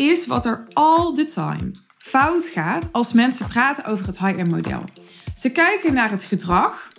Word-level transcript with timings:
is 0.00 0.26
wat 0.26 0.46
er 0.46 0.66
all 0.72 1.14
the 1.14 1.24
time 1.24 1.70
fout 1.98 2.44
gaat 2.44 2.88
als 2.92 3.12
mensen 3.12 3.46
praten 3.46 3.84
over 3.84 4.06
het 4.06 4.18
high-end 4.18 4.50
model. 4.50 4.84
Ze 5.34 5.52
kijken 5.52 5.94
naar 5.94 6.10
het 6.10 6.24
gedrag, 6.24 6.92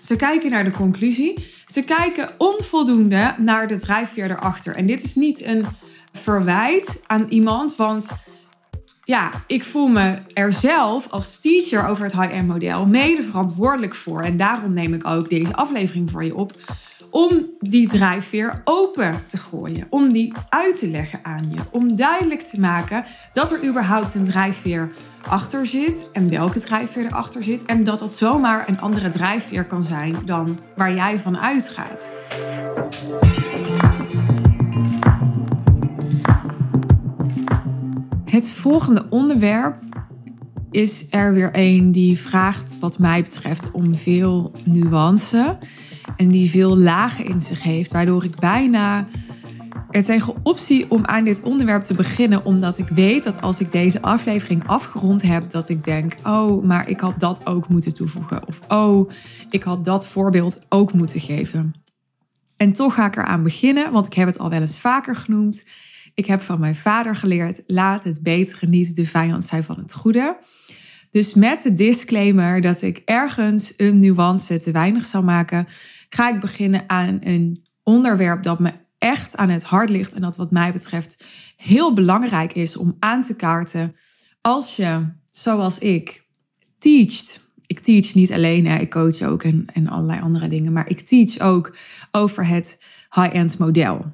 ze 0.00 0.16
kijken 0.16 0.50
naar 0.50 0.64
de 0.64 0.70
conclusie, 0.70 1.46
ze 1.66 1.84
kijken 1.84 2.30
onvoldoende 2.38 3.34
naar 3.38 3.68
de 3.68 3.76
drijfveer 3.76 4.30
erachter. 4.30 4.76
En 4.76 4.86
dit 4.86 5.02
is 5.02 5.14
niet 5.14 5.42
een 5.44 5.66
verwijt 6.12 7.00
aan 7.06 7.26
iemand, 7.28 7.76
want 7.76 8.10
ja, 9.04 9.30
ik 9.46 9.64
voel 9.64 9.88
me 9.88 10.18
er 10.32 10.52
zelf 10.52 11.08
als 11.10 11.40
teacher 11.40 11.88
over 11.88 12.04
het 12.04 12.20
high-end 12.20 12.48
model 12.48 12.86
mede 12.86 13.22
verantwoordelijk 13.22 13.94
voor. 13.94 14.22
En 14.22 14.36
daarom 14.36 14.72
neem 14.72 14.94
ik 14.94 15.06
ook 15.06 15.28
deze 15.28 15.54
aflevering 15.54 16.10
voor 16.10 16.24
je 16.24 16.34
op 16.34 16.52
om 17.12 17.50
die 17.58 17.88
drijfveer 17.88 18.60
open 18.64 19.24
te 19.24 19.38
gooien, 19.38 19.86
om 19.90 20.12
die 20.12 20.32
uit 20.48 20.78
te 20.78 20.88
leggen 20.88 21.18
aan 21.22 21.50
je, 21.50 21.60
om 21.70 21.96
duidelijk 21.96 22.40
te 22.40 22.60
maken 22.60 23.04
dat 23.32 23.52
er 23.52 23.64
überhaupt 23.64 24.14
een 24.14 24.24
drijfveer 24.24 24.92
achter 25.28 25.66
zit 25.66 26.10
en 26.12 26.30
welke 26.30 26.58
drijfveer 26.58 27.04
erachter 27.04 27.42
zit 27.42 27.64
en 27.64 27.84
dat 27.84 27.98
dat 27.98 28.14
zomaar 28.14 28.68
een 28.68 28.80
andere 28.80 29.08
drijfveer 29.08 29.66
kan 29.66 29.84
zijn 29.84 30.16
dan 30.24 30.58
waar 30.76 30.94
jij 30.94 31.18
van 31.18 31.38
uitgaat. 31.38 32.10
Het 38.24 38.50
volgende 38.50 39.06
onderwerp 39.10 39.78
is 40.70 41.06
er 41.10 41.34
weer 41.34 41.50
een 41.52 41.92
die 41.92 42.18
vraagt, 42.18 42.78
wat 42.80 42.98
mij 42.98 43.22
betreft, 43.22 43.70
om 43.70 43.94
veel 43.94 44.52
nuance. 44.64 45.58
En 46.16 46.28
die 46.28 46.50
veel 46.50 46.78
lagen 46.78 47.24
in 47.24 47.40
zich 47.40 47.62
heeft, 47.62 47.92
waardoor 47.92 48.24
ik 48.24 48.40
bijna 48.40 49.06
er 49.90 50.04
tegen 50.04 50.34
optie 50.42 50.90
om 50.90 51.04
aan 51.04 51.24
dit 51.24 51.42
onderwerp 51.42 51.82
te 51.82 51.94
beginnen, 51.94 52.44
omdat 52.44 52.78
ik 52.78 52.88
weet 52.88 53.24
dat 53.24 53.40
als 53.40 53.60
ik 53.60 53.72
deze 53.72 54.02
aflevering 54.02 54.66
afgerond 54.66 55.22
heb, 55.22 55.50
dat 55.50 55.68
ik 55.68 55.84
denk: 55.84 56.14
oh, 56.24 56.64
maar 56.64 56.88
ik 56.88 57.00
had 57.00 57.20
dat 57.20 57.46
ook 57.46 57.68
moeten 57.68 57.94
toevoegen. 57.94 58.46
Of 58.46 58.60
oh, 58.68 59.10
ik 59.50 59.62
had 59.62 59.84
dat 59.84 60.08
voorbeeld 60.08 60.60
ook 60.68 60.92
moeten 60.92 61.20
geven. 61.20 61.74
En 62.56 62.72
toch 62.72 62.94
ga 62.94 63.06
ik 63.06 63.16
eraan 63.16 63.42
beginnen, 63.42 63.92
want 63.92 64.06
ik 64.06 64.14
heb 64.14 64.26
het 64.26 64.38
al 64.38 64.50
wel 64.50 64.60
eens 64.60 64.80
vaker 64.80 65.16
genoemd. 65.16 65.66
Ik 66.14 66.26
heb 66.26 66.42
van 66.42 66.60
mijn 66.60 66.74
vader 66.74 67.16
geleerd: 67.16 67.62
laat 67.66 68.04
het 68.04 68.22
betere 68.22 68.66
niet 68.66 68.96
de 68.96 69.06
vijand 69.06 69.44
zijn 69.44 69.64
van 69.64 69.78
het 69.78 69.92
goede. 69.92 70.38
Dus 71.10 71.34
met 71.34 71.62
de 71.62 71.74
disclaimer 71.74 72.60
dat 72.60 72.82
ik 72.82 73.02
ergens 73.04 73.74
een 73.76 73.98
nuance 73.98 74.58
te 74.58 74.70
weinig 74.70 75.04
zal 75.04 75.22
maken, 75.22 75.66
ga 76.14 76.28
ik 76.34 76.40
beginnen 76.40 76.84
aan 76.86 77.18
een 77.22 77.62
onderwerp 77.82 78.42
dat 78.42 78.60
me 78.60 78.72
echt 78.98 79.36
aan 79.36 79.48
het 79.48 79.64
hart 79.64 79.90
ligt 79.90 80.12
en 80.12 80.20
dat 80.20 80.36
wat 80.36 80.50
mij 80.50 80.72
betreft 80.72 81.24
heel 81.56 81.92
belangrijk 81.92 82.52
is 82.52 82.76
om 82.76 82.96
aan 82.98 83.22
te 83.22 83.36
kaarten 83.36 83.96
als 84.40 84.76
je, 84.76 85.12
zoals 85.30 85.78
ik, 85.78 86.26
teacht. 86.78 87.50
Ik 87.66 87.80
teach 87.80 88.14
niet 88.14 88.32
alleen, 88.32 88.66
hè, 88.66 88.78
ik 88.78 88.90
coach 88.90 89.22
ook 89.22 89.42
en, 89.42 89.66
en 89.72 89.88
allerlei 89.88 90.20
andere 90.20 90.48
dingen, 90.48 90.72
maar 90.72 90.88
ik 90.88 91.00
teach 91.00 91.38
ook 91.38 91.76
over 92.10 92.46
het 92.46 92.82
high-end 93.10 93.58
model. 93.58 94.12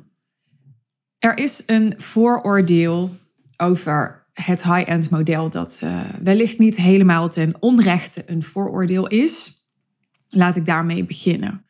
Er 1.18 1.38
is 1.38 1.62
een 1.66 1.94
vooroordeel 1.96 3.16
over 3.56 4.26
het 4.32 4.62
high-end 4.62 5.10
model 5.10 5.50
dat 5.50 5.80
uh, 5.84 6.00
wellicht 6.22 6.58
niet 6.58 6.76
helemaal 6.76 7.28
ten 7.28 7.54
onrechte 7.60 8.22
een 8.26 8.42
vooroordeel 8.42 9.06
is. 9.06 9.66
Laat 10.28 10.56
ik 10.56 10.64
daarmee 10.64 11.04
beginnen. 11.04 11.64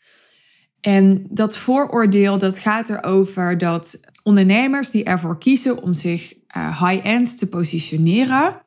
En 0.80 1.26
dat 1.30 1.56
vooroordeel 1.56 2.38
dat 2.38 2.58
gaat 2.58 2.88
erover 2.88 3.58
dat 3.58 4.00
ondernemers 4.22 4.90
die 4.90 5.04
ervoor 5.04 5.38
kiezen 5.38 5.82
om 5.82 5.92
zich 5.92 6.34
uh, 6.56 6.88
high-end 6.88 7.38
te 7.38 7.48
positioneren, 7.48 8.62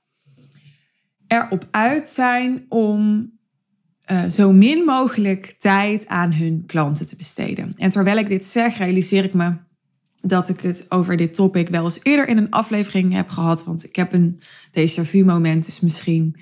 erop 1.27 1.67
uit 1.71 2.09
zijn 2.09 2.65
om 2.69 3.31
uh, 4.11 4.25
zo 4.25 4.51
min 4.51 4.85
mogelijk 4.85 5.55
tijd 5.57 6.07
aan 6.07 6.33
hun 6.33 6.63
klanten 6.65 7.07
te 7.07 7.15
besteden. 7.15 7.73
En 7.77 7.89
terwijl 7.89 8.17
ik 8.17 8.27
dit 8.27 8.45
zeg, 8.45 8.77
realiseer 8.77 9.23
ik 9.23 9.33
me 9.33 9.53
dat 10.21 10.49
ik 10.49 10.59
het 10.59 10.85
over 10.89 11.17
dit 11.17 11.33
topic 11.33 11.69
wel 11.69 11.83
eens 11.83 11.99
eerder 12.03 12.27
in 12.27 12.37
een 12.37 12.49
aflevering 12.49 13.13
heb 13.13 13.29
gehad. 13.29 13.63
Want 13.63 13.83
ik 13.83 13.95
heb 13.95 14.13
een 14.13 14.39
déjà 14.79 15.01
vu 15.01 15.23
moment. 15.23 15.65
Dus 15.65 15.79
misschien 15.79 16.35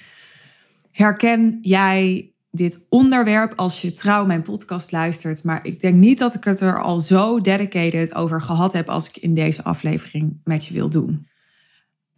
herken 0.92 1.58
jij 1.62 2.29
dit 2.52 2.86
onderwerp 2.90 3.54
als 3.56 3.82
je 3.82 3.92
trouw 3.92 4.26
mijn 4.26 4.42
podcast 4.42 4.92
luistert. 4.92 5.44
Maar 5.44 5.60
ik 5.66 5.80
denk 5.80 5.96
niet 5.96 6.20
dat 6.20 6.36
ik 6.36 6.44
het 6.44 6.60
er 6.60 6.82
al 6.82 7.00
zo 7.00 7.42
dedicated 7.42 8.16
over 8.16 8.42
gehad 8.42 8.74
heb 8.74 8.90
als 8.90 9.08
ik 9.08 9.18
in 9.18 9.34
deze 9.34 9.64
aflevering 9.64 10.42
met 10.44 10.66
je 10.66 10.74
wil 10.74 10.90
doen. 10.90 11.28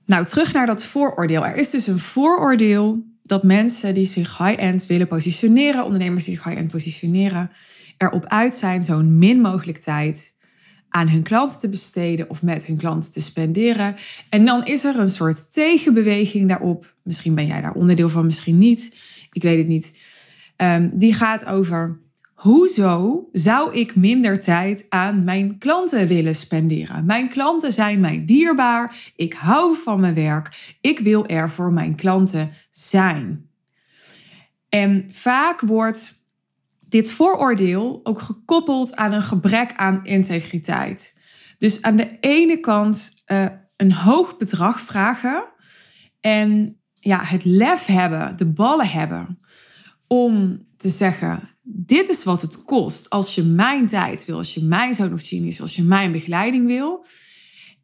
Nou, 0.05 0.25
terug 0.25 0.53
naar 0.53 0.65
dat 0.65 0.85
vooroordeel. 0.85 1.45
Er 1.45 1.55
is 1.55 1.69
dus 1.69 1.87
een 1.87 1.99
vooroordeel 1.99 3.03
dat 3.23 3.43
mensen 3.43 3.93
die 3.93 4.05
zich 4.05 4.37
high-end 4.37 4.85
willen 4.85 5.07
positioneren, 5.07 5.83
ondernemers 5.83 6.23
die 6.23 6.35
zich 6.35 6.43
high-end 6.43 6.71
positioneren, 6.71 7.51
erop 7.97 8.25
uit 8.25 8.55
zijn 8.55 8.81
zo'n 8.81 9.17
min 9.17 9.41
mogelijk 9.41 9.77
tijd 9.77 10.35
aan 10.89 11.09
hun 11.09 11.23
klanten 11.23 11.59
te 11.59 11.69
besteden 11.69 12.29
of 12.29 12.43
met 12.43 12.65
hun 12.65 12.77
klanten 12.77 13.11
te 13.11 13.21
spenderen. 13.21 13.95
En 14.29 14.45
dan 14.45 14.65
is 14.65 14.83
er 14.83 14.99
een 14.99 15.09
soort 15.09 15.53
tegenbeweging 15.53 16.47
daarop. 16.47 16.95
Misschien 17.03 17.35
ben 17.35 17.47
jij 17.47 17.61
daar 17.61 17.73
onderdeel 17.73 18.09
van, 18.09 18.25
misschien 18.25 18.57
niet. 18.57 18.95
Ik 19.31 19.41
weet 19.41 19.57
het 19.57 19.67
niet. 19.67 19.93
Um, 20.63 20.91
die 20.93 21.13
gaat 21.13 21.45
over 21.45 21.99
hoezo 22.33 23.27
zou 23.31 23.73
ik 23.75 23.95
minder 23.95 24.39
tijd 24.39 24.85
aan 24.89 25.23
mijn 25.23 25.57
klanten 25.57 26.07
willen 26.07 26.35
spenderen? 26.35 27.05
Mijn 27.05 27.29
klanten 27.29 27.73
zijn 27.73 27.99
mij 27.99 28.25
dierbaar. 28.25 29.11
Ik 29.15 29.33
hou 29.33 29.77
van 29.77 29.99
mijn 29.99 30.13
werk. 30.13 30.75
Ik 30.81 30.99
wil 30.99 31.25
er 31.25 31.49
voor 31.49 31.73
mijn 31.73 31.95
klanten 31.95 32.51
zijn. 32.69 33.49
En 34.69 35.05
vaak 35.09 35.61
wordt 35.61 36.13
dit 36.89 37.11
vooroordeel 37.11 37.99
ook 38.03 38.19
gekoppeld 38.19 38.95
aan 38.95 39.11
een 39.11 39.23
gebrek 39.23 39.73
aan 39.75 40.05
integriteit. 40.05 41.19
Dus 41.57 41.81
aan 41.81 41.95
de 41.95 42.17
ene 42.19 42.59
kant 42.59 43.23
uh, 43.27 43.45
een 43.77 43.93
hoog 43.93 44.37
bedrag 44.37 44.79
vragen 44.79 45.43
en 46.19 46.79
ja, 46.93 47.23
het 47.23 47.45
lef 47.45 47.85
hebben, 47.85 48.37
de 48.37 48.47
ballen 48.47 48.89
hebben 48.89 49.37
om 50.11 50.65
te 50.77 50.89
zeggen: 50.89 51.49
dit 51.61 52.09
is 52.09 52.23
wat 52.23 52.41
het 52.41 52.63
kost 52.63 53.09
als 53.09 53.35
je 53.35 53.43
mijn 53.43 53.87
tijd 53.87 54.25
wil, 54.25 54.37
als 54.37 54.53
je 54.53 54.63
mijn 54.63 54.93
zoon 54.93 55.13
of 55.13 55.27
genius, 55.27 55.61
als 55.61 55.75
je 55.75 55.83
mijn 55.83 56.11
begeleiding 56.11 56.65
wil. 56.65 57.05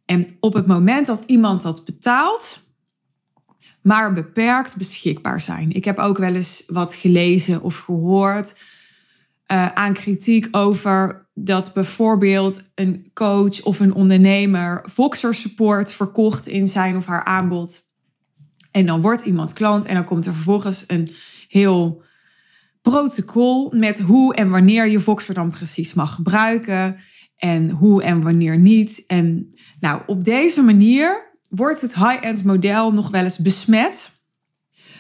En 0.05 0.37
op 0.39 0.53
het 0.53 0.67
moment 0.67 1.05
dat 1.05 1.23
iemand 1.25 1.61
dat 1.61 1.85
betaalt, 1.85 2.59
maar 3.81 4.13
beperkt 4.13 4.77
beschikbaar 4.77 5.41
zijn. 5.41 5.71
Ik 5.71 5.85
heb 5.85 5.97
ook 5.97 6.17
wel 6.17 6.33
eens 6.33 6.63
wat 6.67 6.95
gelezen 6.95 7.61
of 7.61 7.79
gehoord 7.79 8.55
uh, 9.51 9.67
aan 9.67 9.93
kritiek 9.93 10.47
over 10.51 11.29
dat 11.33 11.73
bijvoorbeeld 11.73 12.61
een 12.75 13.11
coach 13.13 13.63
of 13.63 13.79
een 13.79 13.93
ondernemer 13.93 14.85
Voxer 14.89 15.35
support 15.35 15.93
verkocht 15.93 16.47
in 16.47 16.67
zijn 16.67 16.95
of 16.95 17.05
haar 17.05 17.23
aanbod. 17.23 17.81
En 18.71 18.85
dan 18.85 19.01
wordt 19.01 19.25
iemand 19.25 19.53
klant 19.53 19.85
en 19.85 19.93
dan 19.93 20.05
komt 20.05 20.25
er 20.25 20.33
vervolgens 20.33 20.83
een 20.87 21.11
heel 21.47 22.05
protocol 22.81 23.73
met 23.75 23.99
hoe 23.99 24.35
en 24.35 24.49
wanneer 24.49 24.87
je 24.87 24.99
Voxer 24.99 25.33
dan 25.33 25.51
precies 25.51 25.93
mag 25.93 26.13
gebruiken 26.13 26.97
en 27.35 27.69
hoe 27.69 28.03
en 28.03 28.21
wanneer 28.21 28.57
niet. 28.57 29.03
En 29.07 29.55
nou, 29.79 30.01
op 30.05 30.23
deze 30.23 30.61
manier 30.61 31.35
wordt 31.49 31.81
het 31.81 31.95
high-end 31.95 32.43
model 32.43 32.93
nog 32.93 33.09
wel 33.09 33.23
eens 33.23 33.37
besmet 33.37 34.11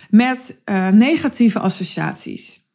met 0.09 0.61
uh, 0.65 0.89
negatieve 0.89 1.59
associaties. 1.59 2.65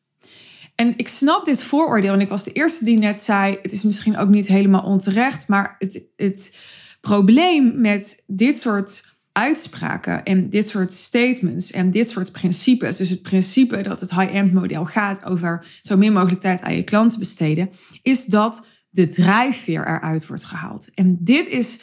En 0.75 0.95
ik 0.97 1.09
snap 1.09 1.45
dit 1.45 1.65
vooroordeel. 1.65 2.13
En 2.13 2.21
ik 2.21 2.29
was 2.29 2.45
de 2.45 2.53
eerste 2.53 2.85
die 2.85 2.99
net 2.99 3.21
zei: 3.21 3.59
het 3.63 3.73
is 3.73 3.83
misschien 3.83 4.17
ook 4.17 4.29
niet 4.29 4.47
helemaal 4.47 4.83
onterecht. 4.83 5.49
Maar 5.49 5.77
het, 5.79 6.07
het 6.17 6.59
probleem 7.01 7.81
met 7.81 8.23
dit 8.27 8.57
soort 8.57 9.12
uitspraken 9.33 10.23
en 10.23 10.51
dit 10.51 10.69
soort 10.69 10.93
statements 10.93 11.71
en 11.71 11.91
dit 11.91 12.09
soort 12.09 12.33
principes. 12.33 12.97
Dus 12.97 13.11
het 13.11 13.23
principe 13.23 13.81
dat 13.81 14.01
het 14.01 14.11
high-end 14.11 14.53
model 14.53 14.85
gaat 14.85 15.25
over 15.25 15.67
zo 15.81 15.97
min 15.97 16.13
mogelijk 16.13 16.41
tijd 16.41 16.61
aan 16.63 16.75
je 16.77 16.83
klanten 16.83 17.19
besteden, 17.19 17.71
is 18.03 18.25
dat 18.25 18.67
de 18.91 19.09
drijfveer 19.09 19.87
eruit 19.87 20.27
wordt 20.27 20.45
gehaald. 20.45 20.91
En 20.95 21.19
dit 21.21 21.49
is 21.49 21.83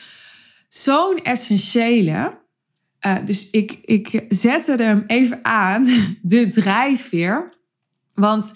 zo'n 0.68 1.18
essentiële. 1.24 2.38
Uh, 3.06 3.16
dus 3.25 3.50
ik, 3.50 3.80
ik 3.81 4.25
zette 4.30 4.75
hem 4.75 5.04
even 5.07 5.40
aan, 5.42 5.88
de 6.22 6.48
drijfveer. 6.48 7.54
Want 8.13 8.54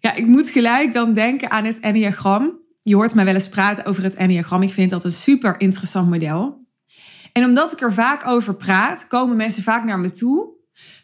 ja, 0.00 0.14
ik 0.14 0.26
moet 0.26 0.50
gelijk 0.50 0.92
dan 0.92 1.14
denken 1.14 1.50
aan 1.50 1.64
het 1.64 1.80
Enneagram. 1.80 2.62
Je 2.82 2.94
hoort 2.94 3.14
mij 3.14 3.24
wel 3.24 3.34
eens 3.34 3.48
praten 3.48 3.84
over 3.84 4.02
het 4.02 4.14
Enneagram. 4.14 4.62
Ik 4.62 4.70
vind 4.70 4.90
dat 4.90 5.04
een 5.04 5.12
super 5.12 5.60
interessant 5.60 6.10
model. 6.10 6.63
En 7.38 7.44
omdat 7.44 7.72
ik 7.72 7.80
er 7.80 7.92
vaak 7.92 8.26
over 8.26 8.54
praat, 8.54 9.06
komen 9.08 9.36
mensen 9.36 9.62
vaak 9.62 9.84
naar 9.84 9.98
me 9.98 10.10
toe 10.10 10.52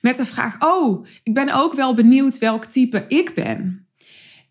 met 0.00 0.16
de 0.16 0.26
vraag: 0.26 0.56
Oh, 0.58 1.06
ik 1.22 1.34
ben 1.34 1.54
ook 1.54 1.74
wel 1.74 1.94
benieuwd 1.94 2.38
welk 2.38 2.64
type 2.64 3.04
ik 3.08 3.34
ben. 3.34 3.88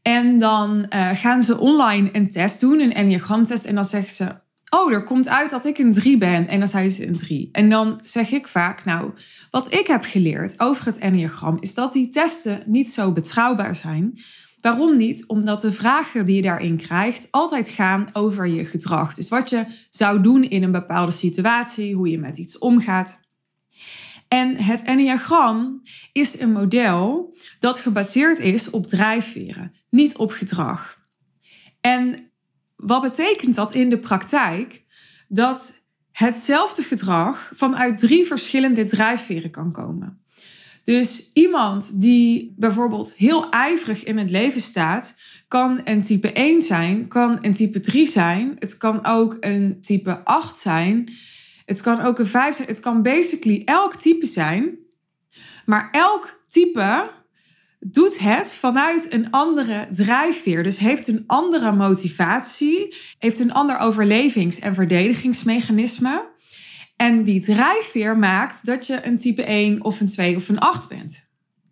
En 0.02 0.40
dan 0.40 0.86
uh, 0.90 1.10
gaan 1.14 1.42
ze 1.42 1.60
online 1.60 2.10
een 2.12 2.32
test 2.32 2.60
doen, 2.60 2.80
een 2.80 2.94
Enneagram-test. 2.94 3.66
En 3.66 3.76
dan 3.76 3.86
zeggen 3.86 4.12
ze: 4.12 4.42
oh, 4.70 4.94
er 4.94 5.04
komt 5.04 5.28
uit 5.28 5.50
dat 5.50 5.66
ik 5.66 5.78
een 5.78 5.94
3 5.94 6.18
ben. 6.18 6.48
En 6.48 6.60
dan 6.60 6.68
zei 6.68 6.90
ze 6.90 7.08
een 7.08 7.16
3. 7.16 7.50
En 7.52 7.70
dan 7.70 8.00
zeg 8.04 8.32
ik 8.32 8.48
vaak, 8.48 8.86
nou, 8.86 9.12
wat 9.50 9.74
ik 9.74 9.88
heb 9.88 10.04
geleerd 10.04 10.60
over 10.60 10.86
het 10.86 10.98
Enneagram 10.98 11.58
is 11.60 11.74
dat 11.74 11.94
die 11.94 12.10
testen 12.10 12.64
niet 12.66 12.92
zo 12.92 13.12
betrouwbaar 13.12 13.76
zijn. 13.76 14.20
Waarom 14.62 14.98
niet? 14.98 15.28
Omdat 15.28 15.62
de 15.62 15.72
vragen 15.72 16.26
die 16.26 16.36
je 16.36 16.42
daarin 16.42 16.78
krijgt 16.78 17.28
altijd 17.32 17.70
gaan 17.70 18.10
over 18.14 18.48
je 18.48 18.66
gedrag. 18.66 19.14
Dus 19.14 19.30
wat 19.30 19.50
je 19.50 19.66
zou 19.90 20.22
doen 20.22 20.44
in 20.44 20.64
een 20.64 20.72
bepaalde 20.72 21.12
situatie, 21.12 21.96
hoe 21.96 22.10
je 22.10 22.20
met 22.20 22.38
iets 22.38 22.58
omgaat. 22.58 23.20
En 24.28 24.58
het 24.58 24.82
Enneagram 24.82 25.82
is 26.12 26.40
een 26.40 26.52
model 26.52 27.36
dat 27.60 27.80
gebaseerd 27.80 28.40
is 28.40 28.70
op 28.70 28.88
drijfveren, 28.88 29.74
niet 29.90 30.18
op 30.18 30.32
gedrag. 30.32 31.00
En 31.82 32.32
wat 32.76 33.02
betekent 33.02 33.56
dat 33.56 33.74
in 33.74 33.90
de 33.90 34.00
praktijk? 34.00 34.86
Dat 35.28 35.88
hetzelfde 36.12 36.82
gedrag 36.82 37.52
vanuit 37.54 37.98
drie 37.98 38.26
verschillende 38.26 38.84
drijfveren 38.84 39.52
kan 39.52 39.72
komen. 39.72 40.24
Dus 40.84 41.30
iemand 41.34 42.02
die 42.02 42.54
bijvoorbeeld 42.58 43.14
heel 43.14 43.50
ijverig 43.50 44.04
in 44.04 44.18
het 44.18 44.32
leven 44.32 44.62
staat, 44.62 45.16
kan 45.48 45.82
een 45.84 46.02
type 46.02 46.32
1 46.32 46.62
zijn, 46.62 47.08
kan 47.08 47.38
een 47.42 47.54
type 47.54 47.80
3 47.80 48.08
zijn, 48.08 48.56
het 48.60 48.78
kan 48.78 49.06
ook 49.06 49.38
een 49.40 49.78
type 49.82 50.24
8 50.24 50.58
zijn, 50.58 51.12
het 51.66 51.82
kan 51.82 52.02
ook 52.02 52.20
een 52.20 52.26
5 52.26 52.56
zijn, 52.56 52.68
het 52.68 52.80
kan 52.80 53.02
basically 53.02 53.62
elk 53.66 53.96
type 53.96 54.26
zijn. 54.26 54.78
Maar 55.66 55.90
elk 55.92 56.44
type 56.48 57.12
doet 57.80 58.20
het 58.20 58.54
vanuit 58.54 59.14
een 59.14 59.32
andere 59.32 59.88
drijfveer. 59.92 60.64
Dus 60.64 60.78
heeft 60.78 61.08
een 61.08 61.24
andere 61.28 61.72
motivatie, 61.72 62.96
heeft 63.20 63.40
een 63.40 63.54
ander 63.54 63.78
overlevings- 63.78 64.60
en 64.60 64.74
verdedigingsmechanisme. 64.74 66.28
En 67.00 67.24
die 67.24 67.42
drijfveer 67.42 68.18
maakt 68.18 68.66
dat 68.66 68.88
je 68.88 69.06
een 69.06 69.18
type 69.18 69.44
1 69.44 69.84
of 69.84 70.00
een 70.00 70.08
2 70.08 70.36
of 70.36 70.50
een 70.50 70.60
8 70.60 70.88
bent. 70.88 71.30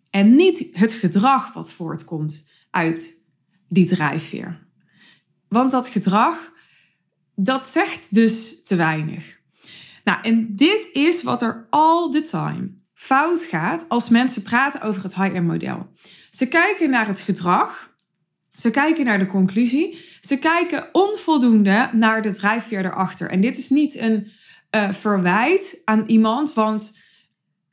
En 0.09 0.35
niet 0.35 0.67
het 0.71 0.93
gedrag 0.93 1.53
wat 1.53 1.71
voortkomt 1.71 2.47
uit 2.71 3.23
die 3.69 3.85
drijfveer. 3.85 4.67
Want 5.47 5.71
dat 5.71 5.87
gedrag, 5.87 6.51
dat 7.35 7.65
zegt 7.65 8.13
dus 8.13 8.61
te 8.63 8.75
weinig. 8.75 9.39
Nou, 10.03 10.21
en 10.21 10.55
dit 10.55 10.89
is 10.93 11.23
wat 11.23 11.41
er 11.41 11.67
all 11.69 12.11
the 12.11 12.21
time 12.21 12.69
fout 12.93 13.41
gaat 13.41 13.89
als 13.89 14.09
mensen 14.09 14.41
praten 14.41 14.81
over 14.81 15.03
het 15.03 15.15
high-end 15.15 15.47
model. 15.47 15.91
Ze 16.29 16.47
kijken 16.47 16.89
naar 16.89 17.07
het 17.07 17.21
gedrag, 17.21 17.95
ze 18.55 18.71
kijken 18.71 19.05
naar 19.05 19.19
de 19.19 19.25
conclusie, 19.25 19.99
ze 20.19 20.39
kijken 20.39 20.89
onvoldoende 20.91 21.89
naar 21.91 22.21
de 22.21 22.29
drijfveer 22.29 22.85
erachter. 22.85 23.29
En 23.29 23.41
dit 23.41 23.57
is 23.57 23.69
niet 23.69 23.95
een 23.95 24.35
uh, 24.75 24.91
verwijt 24.91 25.81
aan 25.85 26.03
iemand, 26.05 26.53
want 26.53 26.97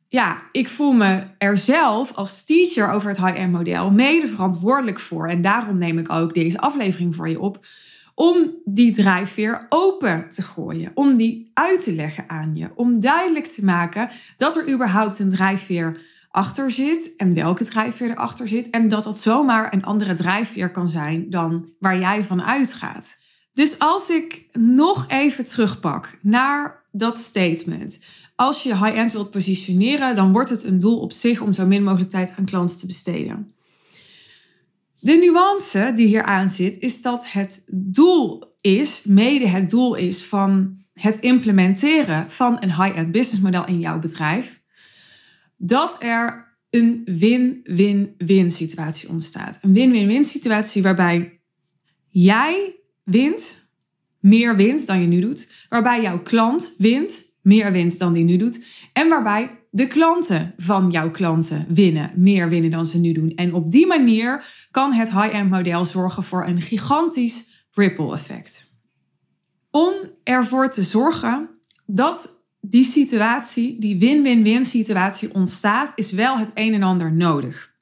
ja, 0.08 0.42
ik 0.52 0.68
voel 0.68 0.92
me 0.92 1.22
er 1.38 1.56
zelf 1.56 2.12
als 2.12 2.44
teacher 2.44 2.90
over 2.90 3.08
het 3.08 3.18
high-end 3.18 3.52
model 3.52 3.90
mede 3.90 4.28
verantwoordelijk 4.28 5.00
voor. 5.00 5.28
En 5.28 5.42
daarom 5.42 5.78
neem 5.78 5.98
ik 5.98 6.12
ook 6.12 6.34
deze 6.34 6.60
aflevering 6.60 7.14
voor 7.14 7.28
je 7.28 7.40
op 7.40 7.66
om 8.14 8.50
die 8.64 8.92
drijfveer 8.92 9.66
open 9.68 10.30
te 10.30 10.42
gooien, 10.42 10.90
om 10.94 11.16
die 11.16 11.50
uit 11.54 11.84
te 11.84 11.92
leggen 11.92 12.24
aan 12.28 12.56
je, 12.56 12.70
om 12.74 13.00
duidelijk 13.00 13.46
te 13.46 13.64
maken 13.64 14.10
dat 14.36 14.56
er 14.56 14.72
überhaupt 14.72 15.18
een 15.18 15.28
drijfveer 15.28 16.00
achter 16.30 16.70
zit 16.70 17.16
en 17.16 17.34
welke 17.34 17.64
drijfveer 17.64 18.10
erachter 18.10 18.48
zit 18.48 18.70
en 18.70 18.88
dat 18.88 19.04
dat 19.04 19.18
zomaar 19.18 19.72
een 19.72 19.84
andere 19.84 20.12
drijfveer 20.12 20.70
kan 20.70 20.88
zijn 20.88 21.30
dan 21.30 21.72
waar 21.78 21.98
jij 21.98 22.24
van 22.24 22.42
uitgaat. 22.42 23.18
Dus 23.52 23.78
als 23.78 24.10
ik 24.10 24.46
nog 24.52 25.04
even 25.08 25.44
terugpak 25.44 26.18
naar 26.22 26.83
dat 26.96 27.18
statement. 27.18 27.98
Als 28.34 28.62
je 28.62 28.76
high-end 28.76 29.12
wilt 29.12 29.30
positioneren, 29.30 30.16
dan 30.16 30.32
wordt 30.32 30.50
het 30.50 30.64
een 30.64 30.78
doel 30.78 30.98
op 30.98 31.12
zich 31.12 31.40
om 31.40 31.52
zo 31.52 31.66
min 31.66 31.84
mogelijk 31.84 32.10
tijd 32.10 32.34
aan 32.36 32.44
klanten 32.44 32.78
te 32.78 32.86
besteden. 32.86 33.50
De 35.00 35.12
nuance 35.12 35.92
die 35.94 36.06
hier 36.06 36.22
aan 36.22 36.50
zit, 36.50 36.78
is 36.78 37.02
dat 37.02 37.30
het 37.30 37.64
doel 37.72 38.54
is, 38.60 39.04
mede 39.04 39.48
het 39.48 39.70
doel 39.70 39.94
is 39.94 40.24
van 40.24 40.78
het 40.92 41.20
implementeren 41.20 42.30
van 42.30 42.56
een 42.60 42.82
high-end 42.82 43.12
business 43.12 43.42
model 43.42 43.66
in 43.66 43.80
jouw 43.80 43.98
bedrijf, 43.98 44.62
dat 45.56 45.96
er 45.98 46.56
een 46.70 47.02
win-win-win 47.04 48.50
situatie 48.50 49.08
ontstaat. 49.08 49.58
Een 49.62 49.74
win-win-win 49.74 50.24
situatie 50.24 50.82
waarbij 50.82 51.40
jij 52.08 52.76
wint, 53.02 53.63
meer 54.24 54.56
wint 54.56 54.86
dan 54.86 55.00
je 55.00 55.06
nu 55.06 55.20
doet, 55.20 55.52
waarbij 55.68 56.02
jouw 56.02 56.22
klant 56.22 56.74
wint, 56.78 57.24
meer 57.42 57.72
wint 57.72 57.98
dan 57.98 58.12
die 58.12 58.24
nu 58.24 58.36
doet, 58.36 58.64
en 58.92 59.08
waarbij 59.08 59.50
de 59.70 59.86
klanten 59.86 60.54
van 60.56 60.90
jouw 60.90 61.10
klanten 61.10 61.66
winnen, 61.68 62.12
meer 62.16 62.48
winnen 62.48 62.70
dan 62.70 62.86
ze 62.86 62.98
nu 62.98 63.12
doen. 63.12 63.30
En 63.30 63.54
op 63.54 63.70
die 63.70 63.86
manier 63.86 64.44
kan 64.70 64.92
het 64.92 65.10
high-end 65.10 65.50
model 65.50 65.84
zorgen 65.84 66.22
voor 66.22 66.46
een 66.46 66.60
gigantisch 66.60 67.66
ripple 67.72 68.12
effect. 68.14 68.72
Om 69.70 69.92
ervoor 70.22 70.70
te 70.70 70.82
zorgen 70.82 71.50
dat 71.86 72.44
die 72.60 72.84
situatie, 72.84 73.80
die 73.80 73.98
win-win-win 73.98 74.64
situatie 74.64 75.34
ontstaat, 75.34 75.92
is 75.94 76.10
wel 76.10 76.38
het 76.38 76.50
een 76.54 76.74
en 76.74 76.82
ander 76.82 77.12
nodig. 77.12 77.73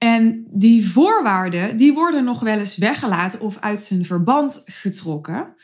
En 0.00 0.46
die 0.50 0.88
voorwaarden, 0.88 1.76
die 1.76 1.92
worden 1.92 2.24
nog 2.24 2.40
wel 2.40 2.58
eens 2.58 2.76
weggelaten 2.76 3.40
of 3.40 3.58
uit 3.58 3.80
zijn 3.80 4.04
verband 4.04 4.62
getrokken, 4.64 5.54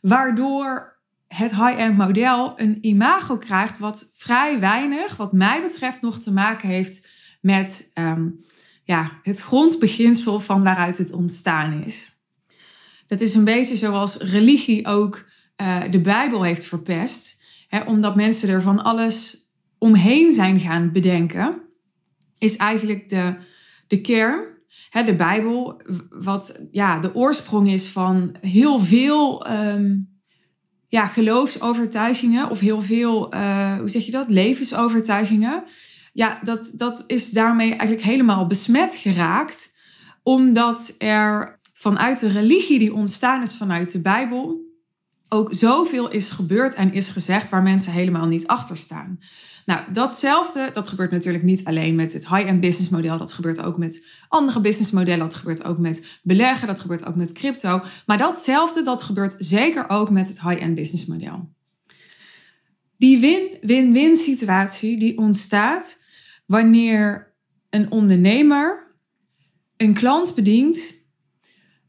waardoor 0.00 0.98
het 1.28 1.50
high-end 1.50 1.96
model 1.96 2.52
een 2.56 2.78
imago 2.80 3.38
krijgt 3.38 3.78
wat 3.78 4.10
vrij 4.14 4.60
weinig, 4.60 5.16
wat 5.16 5.32
mij 5.32 5.62
betreft, 5.62 6.00
nog 6.00 6.18
te 6.18 6.32
maken 6.32 6.68
heeft 6.68 7.08
met 7.40 7.90
um, 7.94 8.44
ja, 8.84 9.20
het 9.22 9.40
grondbeginsel 9.40 10.40
van 10.40 10.62
waaruit 10.62 10.98
het 10.98 11.12
ontstaan 11.12 11.82
is. 11.84 12.20
Dat 13.06 13.20
is 13.20 13.34
een 13.34 13.44
beetje 13.44 13.76
zoals 13.76 14.16
religie 14.16 14.86
ook 14.86 15.28
uh, 15.56 15.82
de 15.90 16.00
Bijbel 16.00 16.42
heeft 16.42 16.64
verpest, 16.64 17.44
hè, 17.68 17.80
omdat 17.80 18.16
mensen 18.16 18.48
er 18.48 18.62
van 18.62 18.82
alles 18.82 19.48
omheen 19.78 20.32
zijn 20.32 20.60
gaan 20.60 20.92
bedenken, 20.92 21.62
is 22.38 22.56
eigenlijk 22.56 23.08
de, 23.08 23.36
de 23.86 24.00
kern. 24.00 24.54
Hè, 24.90 25.04
de 25.04 25.16
Bijbel, 25.16 25.82
wat 26.10 26.66
ja, 26.70 26.98
de 26.98 27.14
oorsprong 27.14 27.70
is 27.70 27.88
van 27.88 28.36
heel 28.40 28.80
veel. 28.80 29.50
Um, 29.50 30.14
ja, 30.88 31.06
geloofsovertuigingen 31.06 32.50
of 32.50 32.60
heel 32.60 32.82
veel, 32.82 33.34
uh, 33.34 33.78
hoe 33.78 33.88
zeg 33.88 34.04
je 34.04 34.10
dat, 34.10 34.28
levensovertuigingen. 34.28 35.64
Ja, 36.12 36.40
dat, 36.42 36.72
dat 36.76 37.04
is 37.06 37.30
daarmee 37.30 37.68
eigenlijk 37.68 38.02
helemaal 38.02 38.46
besmet 38.46 38.94
geraakt, 38.94 39.78
omdat 40.22 40.94
er 40.98 41.60
vanuit 41.72 42.20
de 42.20 42.28
religie 42.28 42.78
die 42.78 42.94
ontstaan 42.94 43.42
is 43.42 43.56
vanuit 43.56 43.92
de 43.92 44.00
Bijbel 44.00 44.64
ook 45.28 45.54
zoveel 45.54 46.10
is 46.10 46.30
gebeurd 46.30 46.74
en 46.74 46.92
is 46.92 47.08
gezegd 47.08 47.50
waar 47.50 47.62
mensen 47.62 47.92
helemaal 47.92 48.26
niet 48.26 48.46
achter 48.46 48.76
staan. 48.76 49.18
Nou, 49.66 49.92
datzelfde, 49.92 50.70
dat 50.72 50.88
gebeurt 50.88 51.10
natuurlijk 51.10 51.44
niet 51.44 51.64
alleen 51.64 51.94
met 51.94 52.12
het 52.12 52.28
high-end 52.28 52.60
business 52.60 52.88
model. 52.90 53.18
Dat 53.18 53.32
gebeurt 53.32 53.62
ook 53.62 53.78
met 53.78 54.06
andere 54.28 54.60
business 54.60 54.90
modellen. 54.90 55.18
Dat 55.18 55.34
gebeurt 55.34 55.64
ook 55.64 55.78
met 55.78 56.18
beleggen. 56.22 56.66
Dat 56.66 56.80
gebeurt 56.80 57.06
ook 57.06 57.14
met 57.14 57.32
crypto. 57.32 57.82
Maar 58.06 58.18
datzelfde, 58.18 58.82
dat 58.82 59.02
gebeurt 59.02 59.36
zeker 59.38 59.88
ook 59.88 60.10
met 60.10 60.28
het 60.28 60.40
high-end 60.40 60.74
business 60.74 61.06
model. 61.06 61.48
Die 62.96 63.18
win-win-win 63.18 64.16
situatie 64.16 64.98
die 64.98 65.18
ontstaat 65.18 66.04
wanneer 66.46 67.34
een 67.70 67.90
ondernemer 67.90 68.96
een 69.76 69.94
klant 69.94 70.34
bedient 70.34 71.04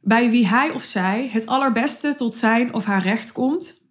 bij 0.02 0.30
wie 0.30 0.48
hij 0.48 0.72
of 0.72 0.84
zij 0.84 1.30
het 1.32 1.48
allerbeste 1.48 2.16
tot 2.16 2.36
zijn 2.36 2.74
of 2.74 2.86
haar 2.86 3.02
recht 3.02 3.32
komt. 3.32 3.86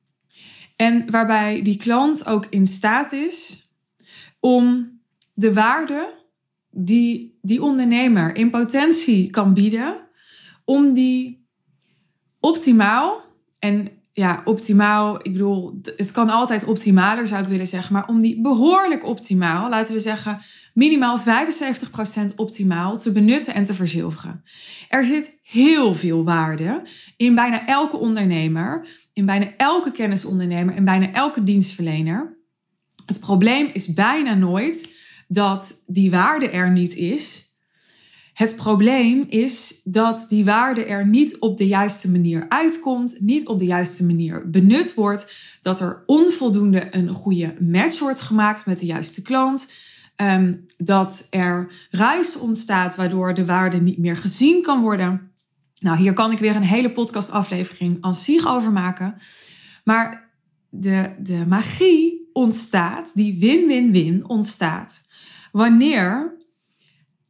En 0.76 1.10
waarbij 1.10 1.62
die 1.62 1.76
klant 1.76 2.26
ook 2.26 2.46
in 2.50 2.66
staat 2.66 3.12
is 3.12 3.65
om 4.46 4.98
de 5.34 5.54
waarde 5.54 6.14
die 6.70 7.38
die 7.42 7.62
ondernemer 7.62 8.36
in 8.36 8.50
potentie 8.50 9.30
kan 9.30 9.54
bieden, 9.54 10.08
om 10.64 10.92
die 10.92 11.46
optimaal, 12.40 13.20
en 13.58 13.88
ja, 14.12 14.42
optimaal, 14.44 15.16
ik 15.16 15.32
bedoel, 15.32 15.80
het 15.96 16.10
kan 16.10 16.30
altijd 16.30 16.64
optimaler 16.64 17.26
zou 17.26 17.42
ik 17.42 17.48
willen 17.48 17.66
zeggen, 17.66 17.92
maar 17.92 18.08
om 18.08 18.20
die 18.20 18.40
behoorlijk 18.40 19.04
optimaal, 19.04 19.68
laten 19.68 19.94
we 19.94 20.00
zeggen 20.00 20.40
minimaal 20.74 21.18
75% 21.18 21.22
optimaal 22.36 22.98
te 22.98 23.12
benutten 23.12 23.54
en 23.54 23.64
te 23.64 23.74
verzilveren. 23.74 24.42
Er 24.88 25.04
zit 25.04 25.38
heel 25.42 25.94
veel 25.94 26.24
waarde 26.24 26.82
in 27.16 27.34
bijna 27.34 27.66
elke 27.66 27.96
ondernemer, 27.96 28.88
in 29.12 29.26
bijna 29.26 29.56
elke 29.56 29.90
kennisondernemer, 29.90 30.74
in 30.74 30.84
bijna 30.84 31.12
elke 31.12 31.42
dienstverlener. 31.42 32.35
Het 33.06 33.20
probleem 33.20 33.70
is 33.72 33.94
bijna 33.94 34.34
nooit 34.34 34.94
dat 35.28 35.82
die 35.86 36.10
waarde 36.10 36.50
er 36.50 36.70
niet 36.70 36.94
is. 36.94 37.44
Het 38.32 38.56
probleem 38.56 39.24
is 39.28 39.80
dat 39.84 40.26
die 40.28 40.44
waarde 40.44 40.84
er 40.84 41.06
niet 41.06 41.38
op 41.38 41.58
de 41.58 41.66
juiste 41.66 42.10
manier 42.10 42.46
uitkomt, 42.48 43.16
niet 43.20 43.46
op 43.46 43.58
de 43.58 43.64
juiste 43.64 44.04
manier 44.04 44.50
benut 44.50 44.94
wordt, 44.94 45.32
dat 45.60 45.80
er 45.80 46.02
onvoldoende 46.06 46.96
een 46.96 47.08
goede 47.08 47.54
match 47.60 47.98
wordt 47.98 48.20
gemaakt 48.20 48.66
met 48.66 48.78
de 48.78 48.86
juiste 48.86 49.22
klant, 49.22 49.72
ehm, 50.16 50.54
dat 50.76 51.26
er 51.30 51.72
ruis 51.90 52.36
ontstaat 52.36 52.96
waardoor 52.96 53.34
de 53.34 53.44
waarde 53.44 53.80
niet 53.80 53.98
meer 53.98 54.16
gezien 54.16 54.62
kan 54.62 54.80
worden. 54.82 55.30
Nou, 55.78 55.96
hier 55.98 56.12
kan 56.12 56.32
ik 56.32 56.38
weer 56.38 56.56
een 56.56 56.62
hele 56.62 56.92
podcastaflevering 56.92 57.98
aan 58.00 58.14
zich 58.14 58.46
over 58.46 58.72
maken. 58.72 59.14
Maar 59.84 60.30
de, 60.70 61.10
de 61.18 61.44
magie 61.48 62.25
ontstaat, 62.36 63.10
die 63.14 63.38
win-win-win 63.38 64.28
ontstaat, 64.28 65.06
wanneer 65.52 66.36